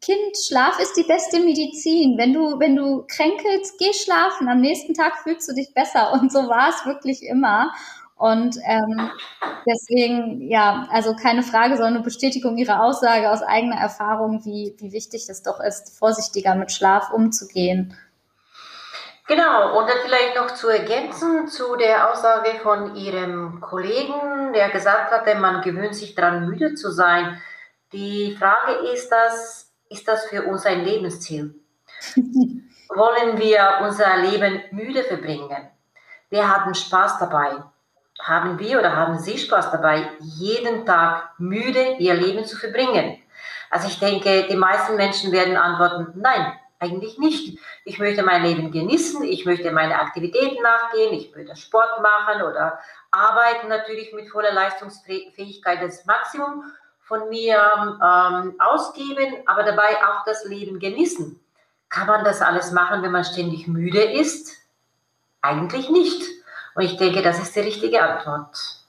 [0.00, 2.16] Kind, Schlaf ist die beste Medizin.
[2.18, 4.48] Wenn du, wenn du kränkelst, geh schlafen.
[4.48, 6.12] Am nächsten Tag fühlst du dich besser.
[6.20, 7.72] Und so war es wirklich immer.
[8.16, 9.10] Und ähm,
[9.66, 14.92] deswegen, ja, also keine Frage, sondern eine Bestätigung Ihrer Aussage aus eigener Erfahrung, wie, wie
[14.92, 17.96] wichtig es doch ist, vorsichtiger mit Schlaf umzugehen.
[19.26, 25.10] Genau, und dann vielleicht noch zu ergänzen zu der Aussage von Ihrem Kollegen, der gesagt
[25.10, 27.40] hatte, man gewöhnt sich daran, müde zu sein.
[27.92, 29.63] Die Frage ist das,
[29.94, 31.54] ist das für uns ein Lebensziel?
[32.88, 35.68] Wollen wir unser Leben müde verbringen?
[36.30, 37.62] Wir haben Spaß dabei.
[38.20, 43.18] Haben wir oder haben Sie Spaß dabei, jeden Tag müde ihr Leben zu verbringen?
[43.70, 47.58] Also ich denke, die meisten Menschen werden antworten, nein, eigentlich nicht.
[47.84, 52.78] Ich möchte mein Leben genießen, ich möchte meine Aktivitäten nachgehen, ich möchte Sport machen oder
[53.10, 56.64] arbeiten natürlich mit voller Leistungsfähigkeit das Maximum
[57.04, 61.38] von mir ähm, ausgeben, aber dabei auch das Leben genießen.
[61.88, 64.52] Kann man das alles machen, wenn man ständig müde ist?
[65.42, 66.22] Eigentlich nicht.
[66.74, 68.80] Und ich denke, das ist die richtige Antwort.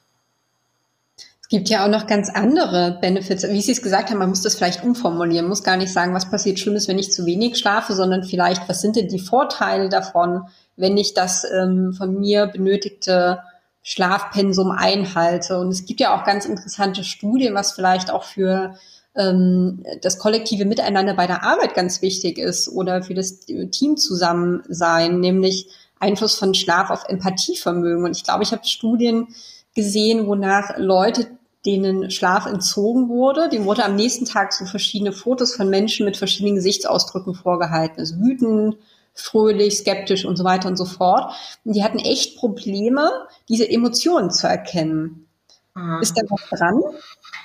[1.42, 3.44] Es gibt ja auch noch ganz andere Benefits.
[3.48, 6.32] Wie Sie es gesagt haben, man muss das vielleicht umformulieren, muss gar nicht sagen, was
[6.32, 10.48] passiert Schlimmes, wenn ich zu wenig schlafe, sondern vielleicht, was sind denn die Vorteile davon,
[10.76, 13.44] wenn ich das ähm, von mir benötigte
[13.88, 15.60] Schlafpensum einhalte.
[15.60, 18.74] Und es gibt ja auch ganz interessante Studien, was vielleicht auch für
[19.16, 25.68] ähm, das kollektive Miteinander bei der Arbeit ganz wichtig ist oder für das Teamzusammensein, nämlich
[26.00, 28.06] Einfluss von Schlaf auf Empathievermögen.
[28.06, 29.28] Und ich glaube, ich habe Studien
[29.76, 31.28] gesehen, wonach Leute
[31.64, 33.50] denen Schlaf entzogen wurde.
[33.50, 38.00] Dem wurde am nächsten Tag so verschiedene Fotos von Menschen mit verschiedenen Gesichtsausdrücken vorgehalten.
[38.00, 38.78] Also wütend,
[39.16, 41.34] fröhlich, skeptisch und so weiter und so fort.
[41.64, 45.28] Und die hatten echt Probleme, diese Emotionen zu erkennen.
[45.74, 46.02] Mhm.
[46.02, 46.82] Ist da was dran?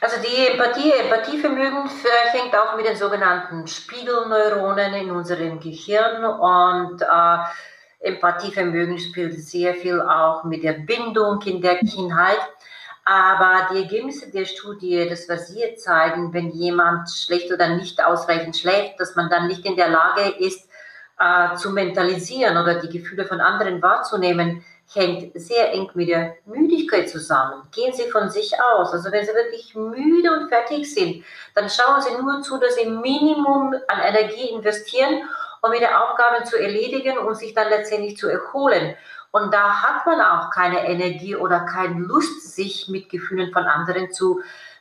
[0.03, 1.91] Also die Empathie, Empathievermögen
[2.33, 7.39] hängt auch mit den sogenannten Spiegelneuronen in unserem Gehirn und äh,
[8.01, 12.39] Empathievermögen spielt sehr viel auch mit der Bindung in der Kindheit.
[13.05, 18.57] Aber die Ergebnisse der Studie, das was Sie zeigen, wenn jemand schlecht oder nicht ausreichend
[18.57, 20.70] schläft, dass man dann nicht in der Lage ist,
[21.21, 27.09] äh, zu mentalisieren oder die Gefühle von anderen wahrzunehmen, hängt sehr eng mit der Müdigkeit
[27.09, 27.63] zusammen.
[27.71, 28.93] Gehen Sie von sich aus.
[28.93, 31.23] Also wenn Sie wirklich müde und fertig sind,
[31.55, 35.23] dann schauen Sie nur zu, dass Sie Minimum an Energie investieren,
[35.63, 38.97] um Ihre Aufgaben zu erledigen und sich dann letztendlich zu erholen.
[39.31, 44.11] Und da hat man auch keine Energie oder keine Lust, sich mit Gefühlen von anderen
[44.11, 44.41] zu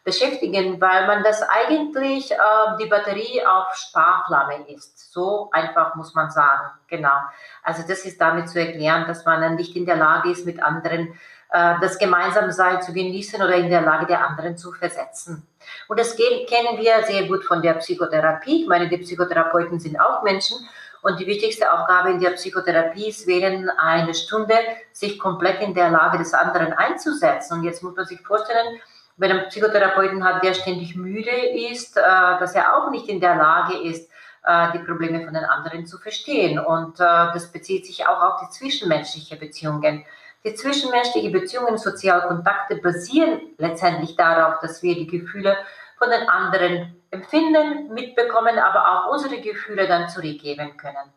[0.10, 2.36] beschäftigen, weil man das eigentlich äh,
[2.82, 5.12] die Batterie auf Sparflamme ist.
[5.12, 6.72] So einfach muss man sagen.
[6.88, 7.18] Genau.
[7.64, 10.62] Also das ist damit zu erklären, dass man dann nicht in der Lage ist, mit
[10.62, 11.14] anderen
[11.52, 15.48] äh, das Gemeinsamsein zu genießen oder in der Lage der anderen zu versetzen.
[15.88, 18.64] Und das kennen wir sehr gut von der Psychotherapie.
[18.64, 20.58] Ich meine, die Psychotherapeuten sind auch Menschen.
[21.02, 24.56] Und die wichtigste Aufgabe in der Psychotherapie ist, während einer Stunde
[24.92, 27.60] sich komplett in der Lage des anderen einzusetzen.
[27.60, 28.82] Und jetzt muss man sich vorstellen,
[29.20, 31.30] wenn ein Psychotherapeuten hat, der ständig müde
[31.70, 34.10] ist, äh, dass er auch nicht in der Lage ist,
[34.46, 36.58] äh, die Probleme von den anderen zu verstehen.
[36.58, 40.06] Und äh, das bezieht sich auch auf die zwischenmenschlichen Beziehungen.
[40.46, 45.58] Die zwischenmenschlichen Beziehungen, soziale Kontakte basieren letztendlich darauf, dass wir die Gefühle
[45.98, 51.14] von den anderen empfinden, mitbekommen, aber auch unsere Gefühle dann zurückgeben können.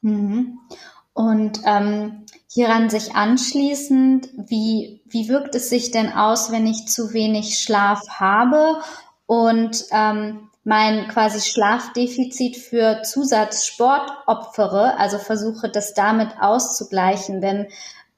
[0.00, 0.58] Mhm.
[1.12, 7.12] Und ähm, hieran sich anschließend, wie, wie wirkt es sich denn aus, wenn ich zu
[7.12, 8.80] wenig Schlaf habe
[9.26, 17.66] und ähm, mein quasi Schlafdefizit für Zusatzsport opfere, also versuche das damit auszugleichen, denn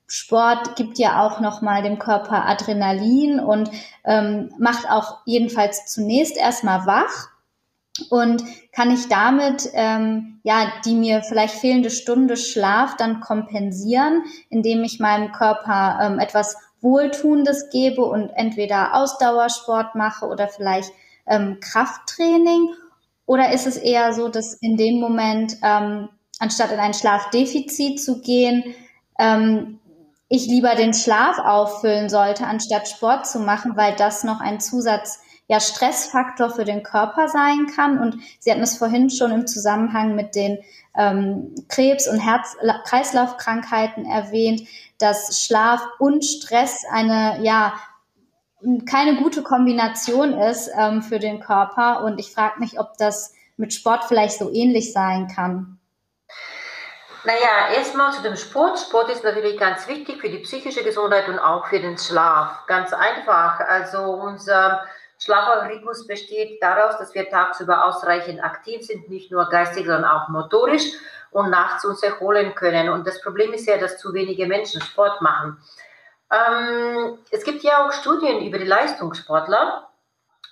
[0.07, 3.70] Sport gibt ja auch nochmal dem Körper Adrenalin und
[4.05, 7.30] ähm, macht auch jedenfalls zunächst erstmal wach
[8.11, 8.42] und
[8.72, 15.01] kann ich damit ähm, ja die mir vielleicht fehlende Stunde Schlaf dann kompensieren, indem ich
[15.01, 20.92] meinem Körper ähm, etwas Wohltuendes gebe und entweder Ausdauersport mache oder vielleicht
[21.26, 22.74] ähm, Krafttraining?
[23.26, 28.20] Oder ist es eher so, dass in dem Moment, ähm, anstatt in ein Schlafdefizit zu
[28.20, 28.74] gehen,
[29.18, 29.80] ähm,
[30.28, 35.20] ich lieber den Schlaf auffüllen sollte, anstatt Sport zu machen, weil das noch ein Zusatz
[35.49, 37.99] ja Stressfaktor für den Körper sein kann.
[37.99, 40.59] Und Sie hatten es vorhin schon im Zusammenhang mit den
[40.97, 44.68] ähm, Krebs- und Herz-Kreislauf-Krankheiten erwähnt,
[44.99, 47.74] dass Schlaf und Stress eine ja
[48.90, 52.03] keine gute Kombination ist ähm, für den Körper.
[52.03, 55.78] Und ich frage mich, ob das mit Sport vielleicht so ähnlich sein kann.
[57.24, 58.78] Naja, erstmal zu dem Sport.
[58.78, 62.66] Sport ist natürlich ganz wichtig für die psychische Gesundheit und auch für den Schlaf.
[62.66, 63.59] Ganz einfach.
[63.61, 64.82] Also unser
[65.19, 70.93] Schlafrhythmus besteht daraus, dass wir tagsüber ausreichend aktiv sind, nicht nur geistig, sondern auch motorisch
[71.31, 72.89] und nachts uns erholen können.
[72.89, 75.59] Und das Problem ist ja, dass zu wenige Menschen Sport machen.
[76.31, 79.89] Ähm, es gibt ja auch Studien über die Leistungssportler,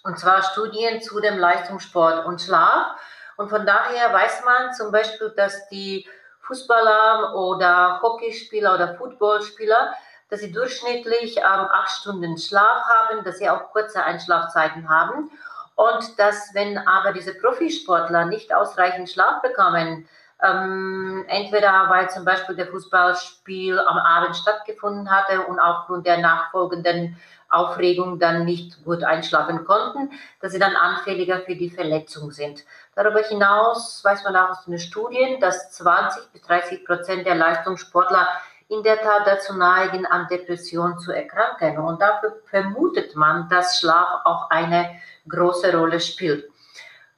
[0.04, 2.96] und zwar Studien zu dem Leistungssport und Schlaf.
[3.36, 6.06] Und von daher weiß man zum Beispiel, dass die
[6.40, 9.94] Fußballer oder Hockeyspieler oder Footballspieler
[10.34, 15.30] dass sie durchschnittlich ähm, acht Stunden Schlaf haben, dass sie auch kurze Einschlafzeiten haben
[15.76, 20.08] und dass, wenn aber diese Profisportler nicht ausreichend Schlaf bekommen,
[20.42, 27.16] ähm, entweder weil zum Beispiel der Fußballspiel am Abend stattgefunden hatte und aufgrund der nachfolgenden
[27.48, 30.10] Aufregung dann nicht gut einschlafen konnten,
[30.40, 32.64] dass sie dann anfälliger für die Verletzung sind.
[32.96, 38.26] Darüber hinaus weiß man auch aus den Studien, dass 20 bis 30 Prozent der Leistungssportler
[38.68, 41.78] in der Tat dazu neigen, an Depression zu erkranken.
[41.78, 46.50] Und dafür vermutet man, dass Schlaf auch eine große Rolle spielt.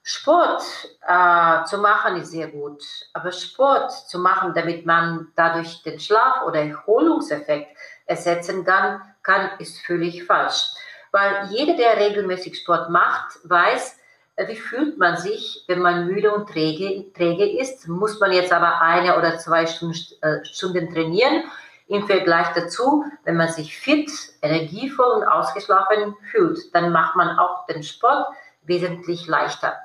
[0.03, 0.63] Sport
[1.03, 6.45] äh, zu machen ist sehr gut, aber Sport zu machen, damit man dadurch den Schlaf-
[6.47, 7.77] oder Erholungseffekt
[8.07, 10.75] ersetzen kann, kann, ist völlig falsch.
[11.11, 13.99] Weil jeder, der regelmäßig Sport macht, weiß,
[14.37, 17.89] wie fühlt man sich, wenn man müde und träge, träge ist?
[17.89, 21.45] Muss man jetzt aber eine oder zwei Stunden, äh, Stunden trainieren?
[21.89, 24.11] Im Vergleich dazu, wenn man sich fit,
[24.43, 28.27] energievoll und ausgeschlafen fühlt, dann macht man auch den Sport
[28.65, 29.77] wesentlich leichter.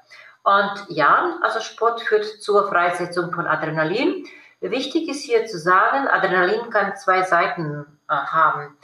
[0.43, 4.25] Und ja, also Sport führt zur Freisetzung von Adrenalin.
[4.59, 8.75] Wichtig ist hier zu sagen, Adrenalin kann zwei Seiten äh, haben.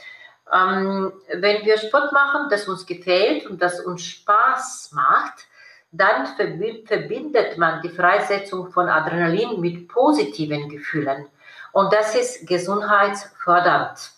[0.52, 5.47] Ähm, wenn wir Sport machen, das uns gefällt und das uns Spaß macht,
[5.90, 11.26] dann verbindet man die Freisetzung von Adrenalin mit positiven Gefühlen.
[11.72, 14.10] Und das ist gesundheitsfördernd.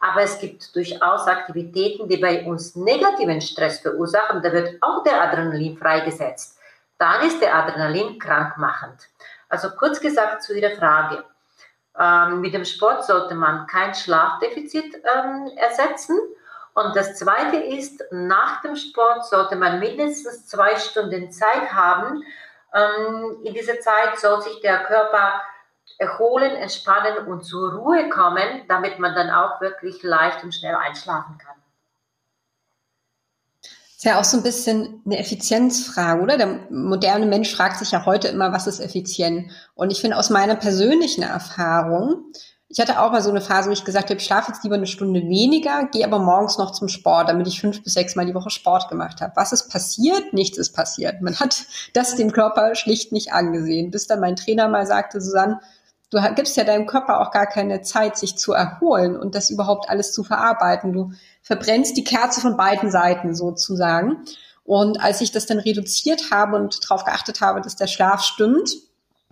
[0.00, 4.42] Aber es gibt durchaus Aktivitäten, die bei uns negativen Stress verursachen.
[4.42, 6.58] Da wird auch der Adrenalin freigesetzt.
[6.98, 9.08] Dann ist der Adrenalin krankmachend.
[9.48, 11.24] Also kurz gesagt zu Ihrer Frage.
[11.98, 16.18] Ähm, mit dem Sport sollte man kein Schlafdefizit ähm, ersetzen.
[16.78, 22.22] Und das Zweite ist, nach dem Sport sollte man mindestens zwei Stunden Zeit haben.
[22.72, 25.40] Ähm, in dieser Zeit soll sich der Körper
[25.98, 31.36] erholen, entspannen und zur Ruhe kommen, damit man dann auch wirklich leicht und schnell einschlafen
[31.38, 31.56] kann.
[33.96, 36.36] Ist ja auch so ein bisschen eine Effizienzfrage, oder?
[36.36, 39.50] Der moderne Mensch fragt sich ja heute immer, was ist effizient?
[39.74, 42.32] Und ich finde aus meiner persönlichen Erfahrung,
[42.70, 44.74] ich hatte auch mal so eine Phase, wo ich gesagt habe, ich schlafe jetzt lieber
[44.74, 48.26] eine Stunde weniger, gehe aber morgens noch zum Sport, damit ich fünf bis sechs Mal
[48.26, 49.32] die Woche Sport gemacht habe.
[49.36, 50.34] Was ist passiert?
[50.34, 51.22] Nichts ist passiert.
[51.22, 51.64] Man hat
[51.94, 53.90] das dem Körper schlicht nicht angesehen.
[53.90, 55.60] Bis dann mein Trainer mal sagte, Susanne,
[56.10, 59.88] du gibst ja deinem Körper auch gar keine Zeit, sich zu erholen und das überhaupt
[59.88, 60.92] alles zu verarbeiten.
[60.92, 64.24] Du verbrennst die Kerze von beiden Seiten sozusagen.
[64.64, 68.74] Und als ich das dann reduziert habe und darauf geachtet habe, dass der Schlaf stimmt,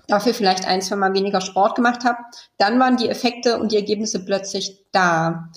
[0.08, 2.18] dafür vielleicht ein, zwei Mal weniger Sport gemacht habe,
[2.58, 5.48] dann waren die Effekte und die Ergebnisse plötzlich da.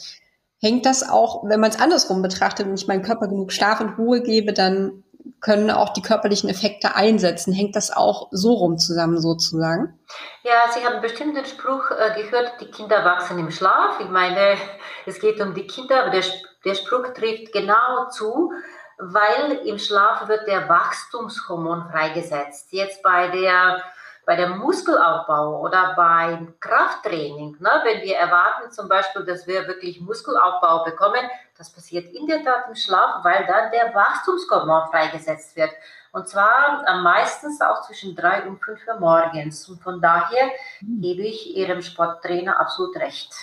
[0.62, 3.98] Hängt das auch, wenn man es andersrum betrachtet, wenn ich meinem Körper genug Schlaf und
[3.98, 5.04] Ruhe gebe, dann
[5.42, 7.54] können auch die körperlichen Effekte einsetzen.
[7.54, 10.00] Hängt das auch so rum zusammen sozusagen?
[10.44, 14.00] Ja, Sie haben bestimmt den Spruch äh, gehört, die Kinder wachsen im Schlaf.
[14.00, 14.58] Ich meine,
[15.06, 16.24] es geht um die Kinder, aber der,
[16.66, 18.52] der Spruch trifft genau zu,
[18.98, 22.68] weil im Schlaf wird der Wachstumshormon freigesetzt.
[22.72, 23.82] Jetzt bei der
[24.30, 30.00] bei dem Muskelaufbau oder beim Krafttraining, ne, wenn wir erwarten zum Beispiel, dass wir wirklich
[30.02, 31.28] Muskelaufbau bekommen,
[31.58, 35.72] das passiert in der Tat im Schlaf, weil dann der Wachstumshormon freigesetzt wird.
[36.12, 39.68] Und zwar am meisten auch zwischen drei und fünf Uhr morgens.
[39.68, 40.52] Und von daher
[40.82, 41.02] mhm.
[41.02, 43.34] gebe ich Ihrem Sporttrainer absolut recht.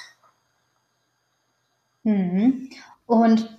[2.04, 2.70] Mhm.
[3.06, 3.55] Und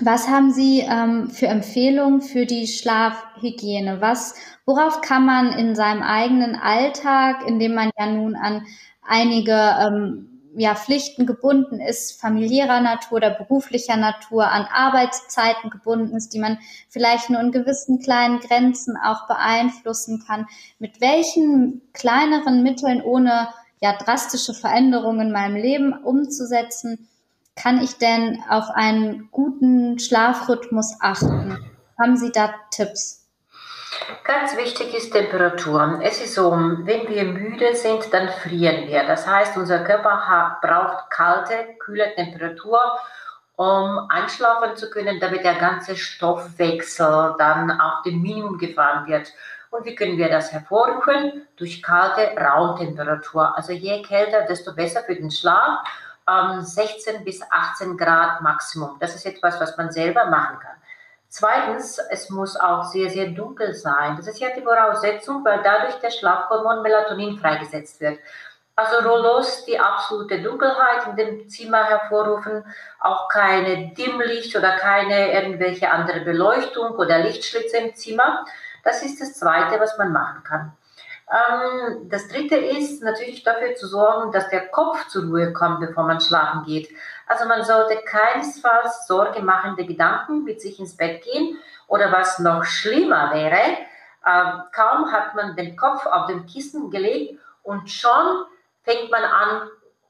[0.00, 4.00] was haben Sie ähm, für Empfehlungen für die Schlafhygiene?
[4.00, 4.34] Was
[4.66, 8.66] Worauf kann man in seinem eigenen Alltag, in dem man ja nun an
[9.00, 16.34] einige ähm, ja, Pflichten gebunden ist, familiärer Natur oder beruflicher Natur, an Arbeitszeiten gebunden ist,
[16.34, 20.46] die man vielleicht nur in gewissen kleinen Grenzen auch beeinflussen kann.
[20.80, 23.48] Mit welchen kleineren Mitteln ohne
[23.80, 27.08] ja, drastische Veränderungen in meinem Leben umzusetzen,
[27.56, 31.58] kann ich denn auf einen guten Schlafrhythmus achten?
[31.98, 33.26] Haben Sie da Tipps?
[34.24, 36.00] Ganz wichtig ist Temperatur.
[36.02, 39.04] Es ist so, wenn wir müde sind, dann frieren wir.
[39.06, 42.78] Das heißt, unser Körper braucht kalte, kühle Temperatur,
[43.56, 49.32] um einschlafen zu können, damit der ganze Stoffwechsel dann auf dem Minimum gefahren wird.
[49.70, 51.46] Und wie können wir das hervorrufen?
[51.56, 53.56] Durch kalte Raumtemperatur.
[53.56, 55.80] Also je kälter, desto besser für den Schlaf.
[56.28, 58.96] 16 bis 18 Grad Maximum.
[58.98, 60.76] Das ist etwas, was man selber machen kann.
[61.28, 64.16] Zweitens, es muss auch sehr, sehr dunkel sein.
[64.16, 68.18] Das ist ja die Voraussetzung, weil dadurch der Schlafhormon Melatonin freigesetzt wird.
[68.74, 72.64] Also Rollos, die absolute Dunkelheit in dem Zimmer hervorrufen,
[73.00, 78.44] auch keine Dimmlicht oder keine irgendwelche andere Beleuchtung oder Lichtschlitze im Zimmer.
[78.84, 80.76] Das ist das Zweite, was man machen kann.
[81.30, 86.04] Ähm, das Dritte ist natürlich dafür zu sorgen, dass der Kopf zur Ruhe kommt, bevor
[86.04, 86.88] man schlafen geht.
[87.26, 91.58] Also man sollte keinesfalls sorgemachende Gedanken mit sich ins Bett gehen
[91.88, 93.76] oder was noch schlimmer wäre,
[94.24, 98.44] äh, kaum hat man den Kopf auf dem Kissen gelegt und schon
[98.82, 99.68] fängt man an,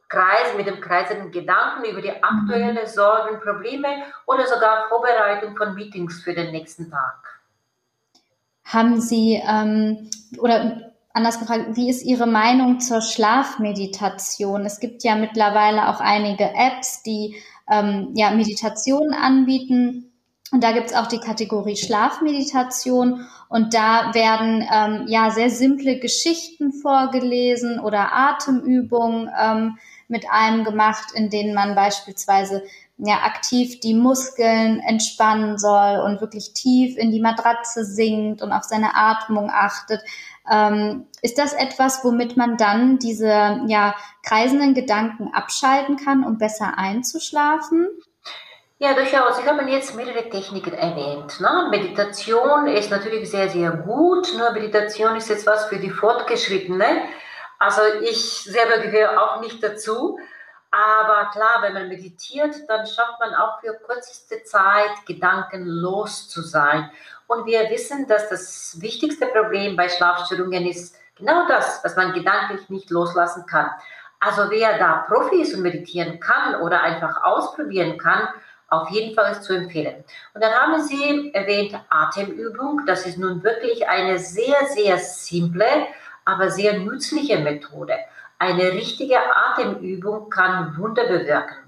[0.08, 3.88] Kreis, mit dem kreisenden Gedanken über die aktuellen Sorgen, Probleme
[4.26, 7.40] oder sogar Vorbereitung von Meetings für den nächsten Tag.
[8.64, 10.08] Haben Sie ähm,
[10.38, 10.85] oder
[11.16, 14.66] anders gefragt, wie ist Ihre Meinung zur Schlafmeditation?
[14.66, 17.36] Es gibt ja mittlerweile auch einige Apps, die
[17.70, 20.12] ähm, ja, Meditationen anbieten.
[20.52, 25.98] Und da gibt es auch die Kategorie Schlafmeditation und da werden ähm, ja sehr simple
[25.98, 32.62] Geschichten vorgelesen oder Atemübungen ähm, mit einem gemacht, in denen man beispielsweise
[32.98, 38.64] ja aktiv die Muskeln entspannen soll und wirklich tief in die Matratze sinkt und auf
[38.64, 40.00] seine Atmung achtet.
[40.50, 46.74] Ähm, ist das etwas, womit man dann diese ja, kreisenden Gedanken abschalten kann, um besser
[46.76, 47.88] einzuschlafen?
[48.78, 49.38] Ja, durchaus.
[49.38, 51.40] Ich habe jetzt mehrere Techniken erwähnt.
[51.40, 51.68] Ne?
[51.70, 54.34] Meditation ist natürlich sehr, sehr gut.
[54.36, 57.02] Nur Meditation ist jetzt was für die Fortgeschrittene.
[57.58, 60.18] Also ich selber gehöre auch nicht dazu.
[60.70, 66.90] Aber klar, wenn man meditiert, dann schafft man auch für kürzeste Zeit gedankenlos zu sein.
[67.26, 72.68] Und wir wissen, dass das wichtigste Problem bei Schlafstörungen ist genau das, was man gedanklich
[72.68, 73.70] nicht loslassen kann.
[74.20, 78.28] Also wer da Profi ist und meditieren kann oder einfach ausprobieren kann,
[78.68, 80.04] auf jeden Fall ist zu empfehlen.
[80.34, 82.82] Und dann haben Sie erwähnt Atemübung.
[82.86, 85.66] Das ist nun wirklich eine sehr, sehr simple,
[86.24, 87.94] aber sehr nützliche Methode.
[88.38, 91.65] Eine richtige Atemübung kann Wunder bewirken.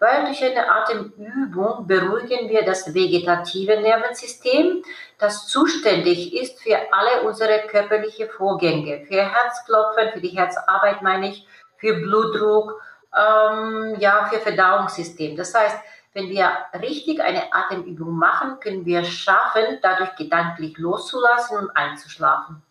[0.00, 4.82] Weil durch eine Atemübung beruhigen wir das vegetative Nervensystem,
[5.18, 11.46] das zuständig ist für alle unsere körperlichen Vorgänge, für Herzklopfen, für die Herzarbeit meine ich,
[11.78, 12.80] für Blutdruck,
[13.16, 15.36] ähm, ja, für Verdauungssystem.
[15.36, 15.78] Das heißt,
[16.14, 22.62] wenn wir richtig eine Atemübung machen, können wir schaffen, dadurch gedanklich loszulassen und einzuschlafen.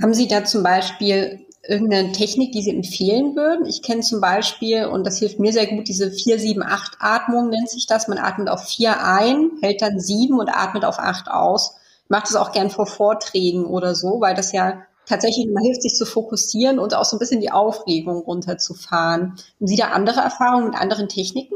[0.00, 3.66] Haben Sie da zum Beispiel irgendeine Technik, die Sie empfehlen würden?
[3.66, 8.08] Ich kenne zum Beispiel, und das hilft mir sehr gut, diese 4-7-8-Atmung nennt sich das.
[8.08, 11.76] Man atmet auf 4 ein, hält dann 7 und atmet auf 8 aus.
[12.04, 15.82] Ich mache das auch gern vor Vorträgen oder so, weil das ja tatsächlich immer hilft,
[15.82, 19.22] sich zu fokussieren und auch so ein bisschen die Aufregung runterzufahren.
[19.22, 21.54] Haben Sie da andere Erfahrungen mit anderen Techniken?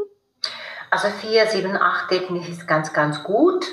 [0.90, 3.64] Also 4, 7, 8 Technik ist ganz, ganz gut.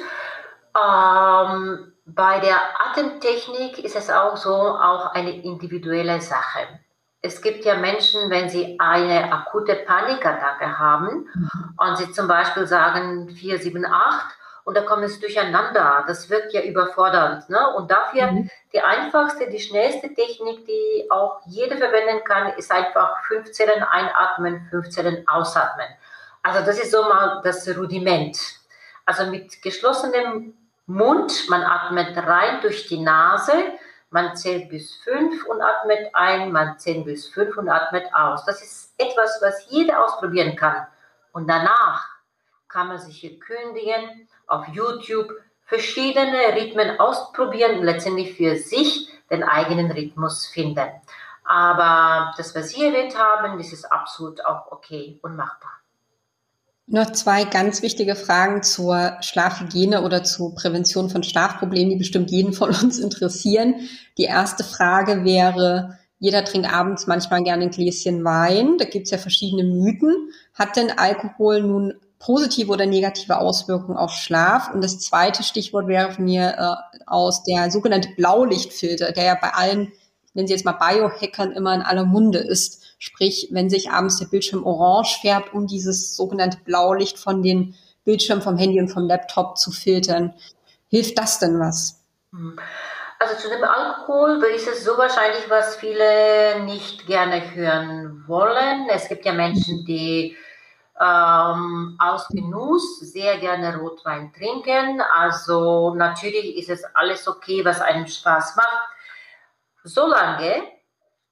[0.76, 6.80] Ähm, bei der Atemtechnik ist es auch so, auch eine individuelle Sache.
[7.22, 11.74] Es gibt ja Menschen, wenn sie eine akute Panikattacke haben mhm.
[11.78, 14.26] und sie zum Beispiel sagen 4, 7, 8
[14.66, 16.04] und da kommen sie durcheinander.
[16.06, 17.50] Das wirkt ja überfordernd.
[17.50, 17.74] Ne?
[17.76, 18.52] Und dafür mhm.
[18.72, 25.28] die einfachste, die schnellste Technik, die auch jeder verwenden kann, ist einfach 15 einatmen, 15
[25.28, 25.88] ausatmen.
[26.44, 28.38] Also das ist so mal das Rudiment.
[29.08, 30.54] Also mit geschlossenem
[30.88, 33.54] Mund, man atmet rein durch die Nase,
[34.12, 38.46] man zählt bis fünf und atmet ein, man zählt bis fünf und atmet aus.
[38.46, 40.88] Das ist etwas, was jeder ausprobieren kann.
[41.32, 42.08] Und danach
[42.68, 45.32] kann man sich hier kündigen, auf YouTube
[45.66, 50.90] verschiedene Rhythmen ausprobieren und letztendlich für sich den eigenen Rhythmus finden.
[51.44, 55.72] Aber das, was Sie erwähnt haben, das ist absolut auch okay und machbar.
[56.88, 62.54] Noch zwei ganz wichtige Fragen zur Schlafhygiene oder zur Prävention von Schlafproblemen, die bestimmt jeden
[62.54, 63.76] von uns interessieren.
[64.20, 68.78] Die erste Frage wäre, jeder trinkt abends manchmal gerne ein Gläschen Wein.
[68.78, 70.30] Da gibt es ja verschiedene Mythen.
[70.54, 74.72] Hat denn Alkohol nun positive oder negative Auswirkungen auf Schlaf?
[74.72, 79.50] Und das zweite Stichwort wäre von mir äh, aus der sogenannte Blaulichtfilter, der ja bei
[79.50, 79.92] allen,
[80.36, 82.84] nennen Sie jetzt mal Biohackern, immer in aller Munde ist.
[83.00, 88.44] Sprich, wenn sich abends der Bildschirm orange färbt, um dieses sogenannte Blaulicht von den Bildschirmen
[88.44, 90.34] vom Handy und vom Laptop zu filtern.
[90.90, 92.02] Hilft das denn was?
[93.20, 98.88] Also zu dem Alkohol ist es so wahrscheinlich, was viele nicht gerne hören wollen.
[98.90, 100.36] Es gibt ja Menschen, die
[101.00, 105.02] ähm, aus Genuss sehr gerne Rotwein trinken.
[105.14, 108.90] Also natürlich ist es alles okay, was einem Spaß macht,
[109.86, 110.64] solange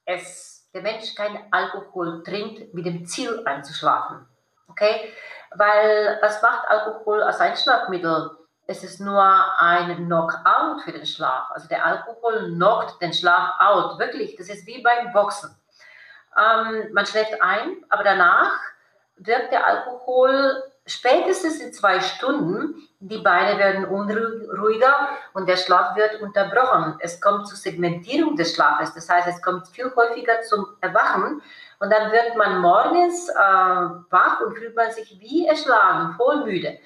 [0.05, 4.25] es der Mensch keinen Alkohol trinkt mit dem Ziel einzuschlafen.
[4.69, 5.13] Okay?
[5.51, 8.31] Weil was macht Alkohol als Einschlafmittel?
[8.65, 9.21] Es ist nur
[9.59, 11.51] ein Knockout für den Schlaf.
[11.51, 13.99] Also der Alkohol knockt den Schlaf out.
[13.99, 15.55] Wirklich, das ist wie beim Boxen.
[16.37, 18.53] Ähm, man schläft ein, aber danach
[19.17, 26.21] wirkt der Alkohol spätestens in zwei Stunden, die Beine werden unruhiger und der Schlaf wird
[26.21, 26.97] unterbrochen.
[26.99, 31.41] Es kommt zur Segmentierung des Schlafes, das heißt, es kommt viel häufiger zum Erwachen
[31.79, 36.79] und dann wird man morgens äh, wach und fühlt man sich wie erschlagen, voll müde.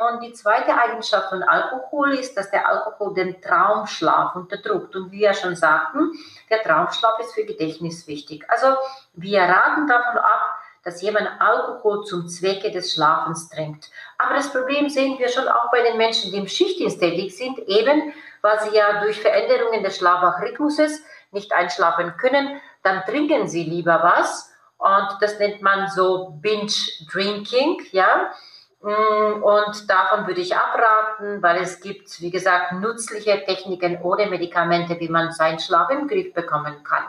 [0.00, 4.96] Und die zweite Eigenschaft von Alkohol ist, dass der Alkohol den Traumschlaf unterdrückt.
[4.96, 6.12] Und wie wir schon sagten,
[6.48, 8.42] der Traumschlaf ist für Gedächtnis wichtig.
[8.48, 8.78] Also
[9.12, 13.90] wir raten davon ab, dass jemand Alkohol zum Zwecke des Schlafens trinkt.
[14.18, 17.58] Aber das Problem sehen wir schon auch bei den Menschen, die im Schichtdienst tätig sind,
[17.60, 18.12] eben
[18.42, 24.50] weil sie ja durch Veränderungen des Schlafwachrhythmuses nicht einschlafen können, dann trinken sie lieber was
[24.78, 26.72] und das nennt man so Binge
[27.12, 28.32] Drinking, ja.
[28.80, 34.98] Mm, und davon würde ich abraten, weil es gibt, wie gesagt, nützliche Techniken ohne Medikamente,
[34.98, 37.04] wie man seinen Schlaf im Griff bekommen kann.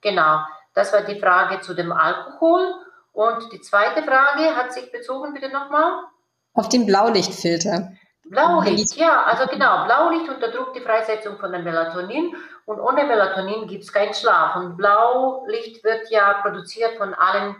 [0.00, 0.44] Genau.
[0.76, 2.74] Das war die Frage zu dem Alkohol.
[3.12, 6.04] Und die zweite Frage hat sich bezogen, bitte nochmal?
[6.52, 7.92] Auf den Blaulichtfilter.
[8.24, 9.86] Blaulicht, ja, also genau.
[9.86, 14.56] Blaulicht unterdrückt die Freisetzung von dem Melatonin und ohne Melatonin gibt es keinen Schlaf.
[14.56, 17.56] Und Blaulicht wird ja produziert von allen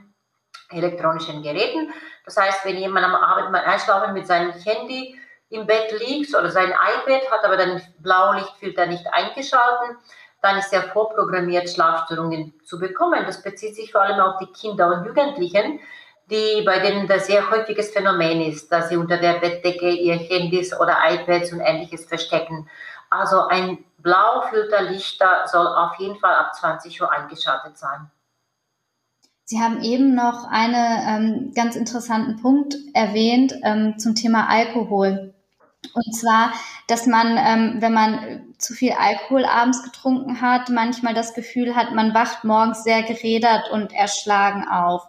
[0.69, 1.91] elektronischen Geräten.
[2.27, 6.51] Das heißt, wenn jemand am Abend mal einschlafen mit seinem Handy im Bett liegt oder
[6.51, 9.97] sein iPad, hat aber den Blaulichtfilter nicht eingeschalten,
[10.43, 13.25] dann ist er vorprogrammiert, Schlafstörungen zu bekommen.
[13.27, 15.81] Das bezieht sich vor allem auf die Kinder und Jugendlichen,
[16.31, 20.79] die, bei denen das sehr häufiges Phänomen ist, dass sie unter der Bettdecke ihr Handys
[20.79, 22.69] oder iPads und ähnliches verstecken.
[23.11, 28.11] Also ein Blaufilterlichter soll auf jeden Fall ab 20 Uhr eingeschaltet sein.
[29.45, 35.35] Sie haben eben noch einen ähm, ganz interessanten Punkt erwähnt ähm, zum Thema Alkohol.
[35.95, 36.53] Und zwar,
[36.87, 41.93] dass man, ähm, wenn man zu viel Alkohol abends getrunken hat, manchmal das Gefühl hat,
[41.93, 45.09] man wacht morgens sehr gerädert und erschlagen auf.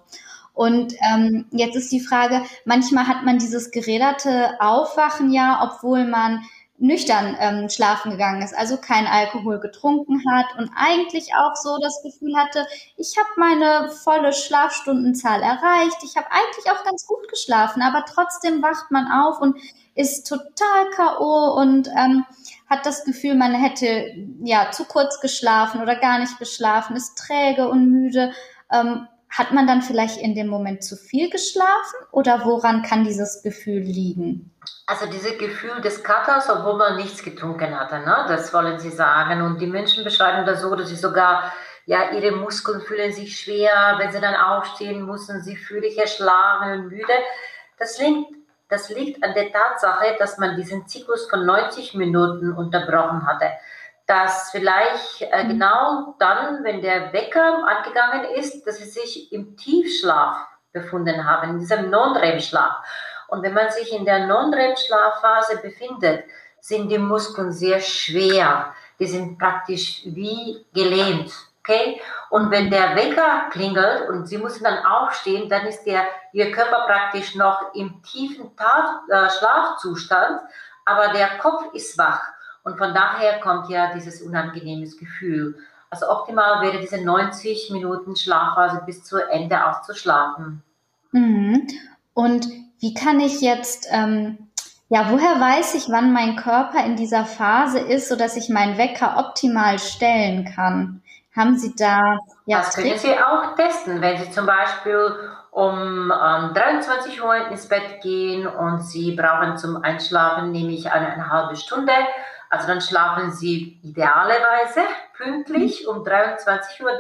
[0.54, 6.42] Und ähm, jetzt ist die Frage, manchmal hat man dieses geräderte Aufwachen ja, obwohl man
[6.80, 12.02] nüchtern ähm, schlafen gegangen ist, also kein Alkohol getrunken hat und eigentlich auch so das
[12.04, 12.68] Gefühl hatte,
[12.98, 18.62] ich habe meine volle Schlafstundenzahl erreicht, ich habe eigentlich auch ganz gut geschlafen, aber trotzdem
[18.62, 19.58] wacht man auf und
[19.96, 22.26] ist total KO und ähm,
[22.70, 24.14] hat das Gefühl, man hätte
[24.44, 28.34] ja zu kurz geschlafen oder gar nicht geschlafen, ist träge und müde.
[28.72, 33.44] Ähm, hat man dann vielleicht in dem Moment zu viel geschlafen oder woran kann dieses
[33.44, 34.52] Gefühl liegen?
[34.86, 38.26] Also dieses Gefühl des Katers, obwohl man nichts getrunken hatte, ne?
[38.28, 39.42] das wollen sie sagen.
[39.42, 41.52] Und die Menschen beschreiben das so, dass sie sogar,
[41.86, 46.72] ja, ihre Muskeln fühlen sich schwer, wenn sie dann aufstehen müssen, sie fühlen sich erschlagen
[46.72, 47.14] und müde.
[47.78, 48.34] Das liegt,
[48.70, 53.52] das liegt an der Tatsache, dass man diesen Zyklus von 90 Minuten unterbrochen hatte
[54.08, 55.50] dass vielleicht äh, mhm.
[55.50, 61.60] genau dann, wenn der Wecker angegangen ist, dass sie sich im Tiefschlaf befunden haben, in
[61.60, 62.78] diesem Non-REM-Schlaf.
[63.28, 66.24] Und wenn man sich in der Non-REM-Schlafphase befindet,
[66.62, 68.74] sind die Muskeln sehr schwer.
[69.00, 71.32] Die sind praktisch wie gelähmt.
[71.60, 72.02] Okay?
[72.30, 76.86] Und wenn der Wecker klingelt und Sie müssen dann aufstehen, dann ist der, Ihr Körper
[76.86, 80.42] praktisch noch im tiefen äh, Schlafzustand,
[80.86, 82.22] aber der Kopf ist wach.
[82.68, 85.58] Und von daher kommt ja dieses unangenehmes Gefühl.
[85.90, 90.62] Also optimal wäre diese 90 Minuten Schlafphase bis zu Ende auszuschlafen.
[91.14, 91.66] Mhm.
[92.14, 92.46] Und
[92.82, 94.50] wie kann ich jetzt, ähm,
[94.90, 99.16] ja, woher weiß ich, wann mein Körper in dieser Phase ist, sodass ich meinen Wecker
[99.18, 101.02] optimal stellen kann?
[101.34, 105.16] Haben Sie da ja, Das können Sie auch testen, wenn Sie zum Beispiel
[105.52, 111.30] um ähm, 23 Uhr ins Bett gehen und Sie brauchen zum Einschlafen nämlich eine, eine
[111.30, 111.94] halbe Stunde
[112.50, 114.82] also dann schlafen Sie idealerweise
[115.16, 116.98] pünktlich um 23.30 Uhr.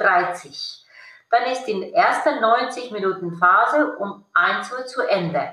[1.29, 5.49] Dann ist die erste 90 Minuten Phase um 1 Uhr zu Ende.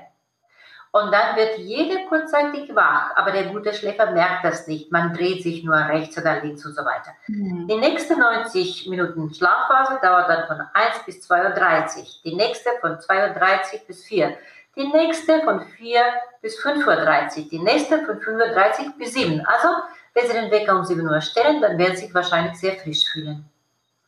[0.95, 4.93] Und dann wird jeder kurzzeitig wach, aber der gute Schläfer merkt das nicht.
[4.93, 7.11] Man dreht sich nur rechts oder links und so weiter.
[7.27, 7.67] Mhm.
[7.67, 12.05] Die nächste 90 Minuten Schlafphase dauert dann von 1 bis 2.30 Uhr.
[12.23, 14.33] Die nächste von 2.30 Uhr bis 4 Uhr
[14.75, 16.01] die nächste von 4
[16.41, 19.49] bis 5.30 Uhr, die nächste von 5.30 Uhr bis 7 Uhr.
[19.49, 19.69] Also,
[20.13, 23.05] wenn Sie den Wecker um 7 Uhr stellen, dann werden Sie sich wahrscheinlich sehr frisch
[23.05, 23.45] fühlen.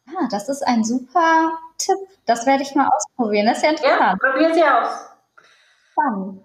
[0.09, 1.97] Ah, das ist ein super Tipp.
[2.25, 3.47] Das werde ich mal ausprobieren.
[3.47, 4.19] Das ist ja interessant.
[4.23, 4.89] Ja, probieren Sie aus.
[5.91, 6.43] Spannend.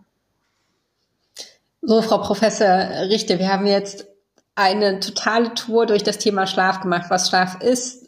[1.80, 2.68] So, Frau Professor
[3.08, 4.06] Richter, wir haben jetzt
[4.54, 8.01] eine totale Tour durch das Thema Schlaf gemacht, was Schlaf ist,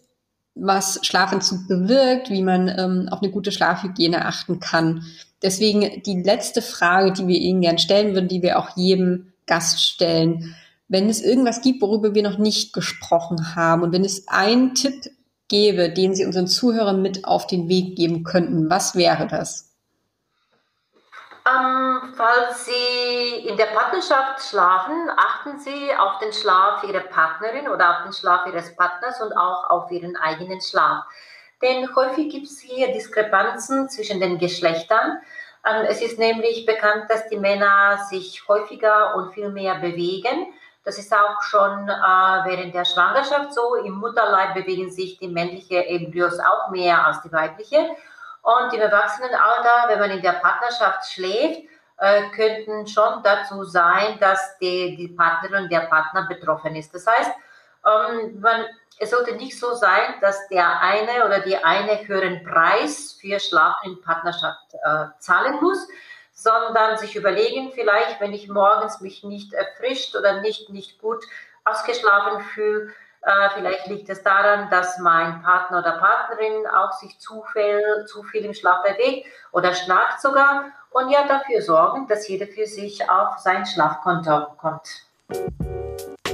[0.55, 5.05] was Schlafentzug bewirkt, wie man ähm, auf eine gute Schlafhygiene achten kann.
[5.43, 9.83] Deswegen die letzte Frage, die wir Ihnen gerne stellen würden, die wir auch jedem Gast
[9.83, 10.55] stellen.
[10.89, 15.11] Wenn es irgendwas gibt, worüber wir noch nicht gesprochen haben und wenn es einen Tipp
[15.49, 19.74] gäbe, den Sie unseren Zuhörern mit auf den Weg geben könnten, was wäre das?
[21.47, 27.91] Ähm, falls Sie in der Partnerschaft schlafen, achten Sie auf den Schlaf Ihrer Partnerin oder
[27.91, 31.05] auf den Schlaf Ihres Partners und auch auf Ihren eigenen Schlaf.
[31.61, 35.19] Denn häufig gibt es hier Diskrepanzen zwischen den Geschlechtern.
[35.67, 40.47] Ähm, es ist nämlich bekannt, dass die Männer sich häufiger und viel mehr bewegen.
[40.83, 43.75] Das ist auch schon äh, während der Schwangerschaft so.
[43.75, 47.87] Im Mutterleib bewegen sich die männlichen Embryos auch mehr als die weibliche.
[48.45, 51.63] Und im Erwachsenenalter, wenn man in der Partnerschaft schläft,
[51.99, 56.95] äh, könnten schon dazu sein, dass die, die Partnerin der Partner betroffen ist.
[56.95, 57.33] Das heißt,
[57.87, 58.67] ähm, man
[58.99, 63.75] es sollte nicht so sein, dass der eine oder die eine höheren Preis für Schlaf
[63.85, 65.89] in Partnerschaft äh, zahlen muss,
[66.33, 71.25] sondern sich überlegen, vielleicht, wenn ich morgens mich nicht erfrischt oder nicht, nicht gut
[71.65, 72.93] ausgeschlafen fühle,
[73.25, 78.23] äh, vielleicht liegt es daran, dass mein Partner oder Partnerin auch sich zu viel, zu
[78.23, 83.09] viel im Schlaf bewegt oder schnarcht sogar und ja dafür sorgen, dass jeder für sich
[83.09, 85.07] auf sein Schlafkonto kommt.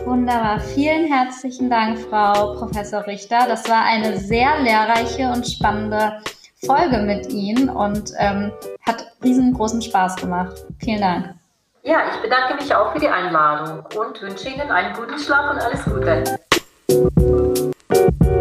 [0.04, 0.58] Wunderbar.
[0.58, 3.46] Vielen herzlichen Dank, Frau Professor Richter.
[3.46, 6.20] Das war eine sehr lehrreiche und spannende
[6.66, 8.50] Folge mit Ihnen und ähm,
[8.84, 10.56] hat riesengroßen Spaß gemacht.
[10.78, 11.34] Vielen Dank.
[11.82, 15.60] Ja, ich bedanke mich auch für die Einladung und wünsche Ihnen einen guten Schlaf und
[15.60, 16.38] alles Gute.
[16.90, 18.39] Thank you.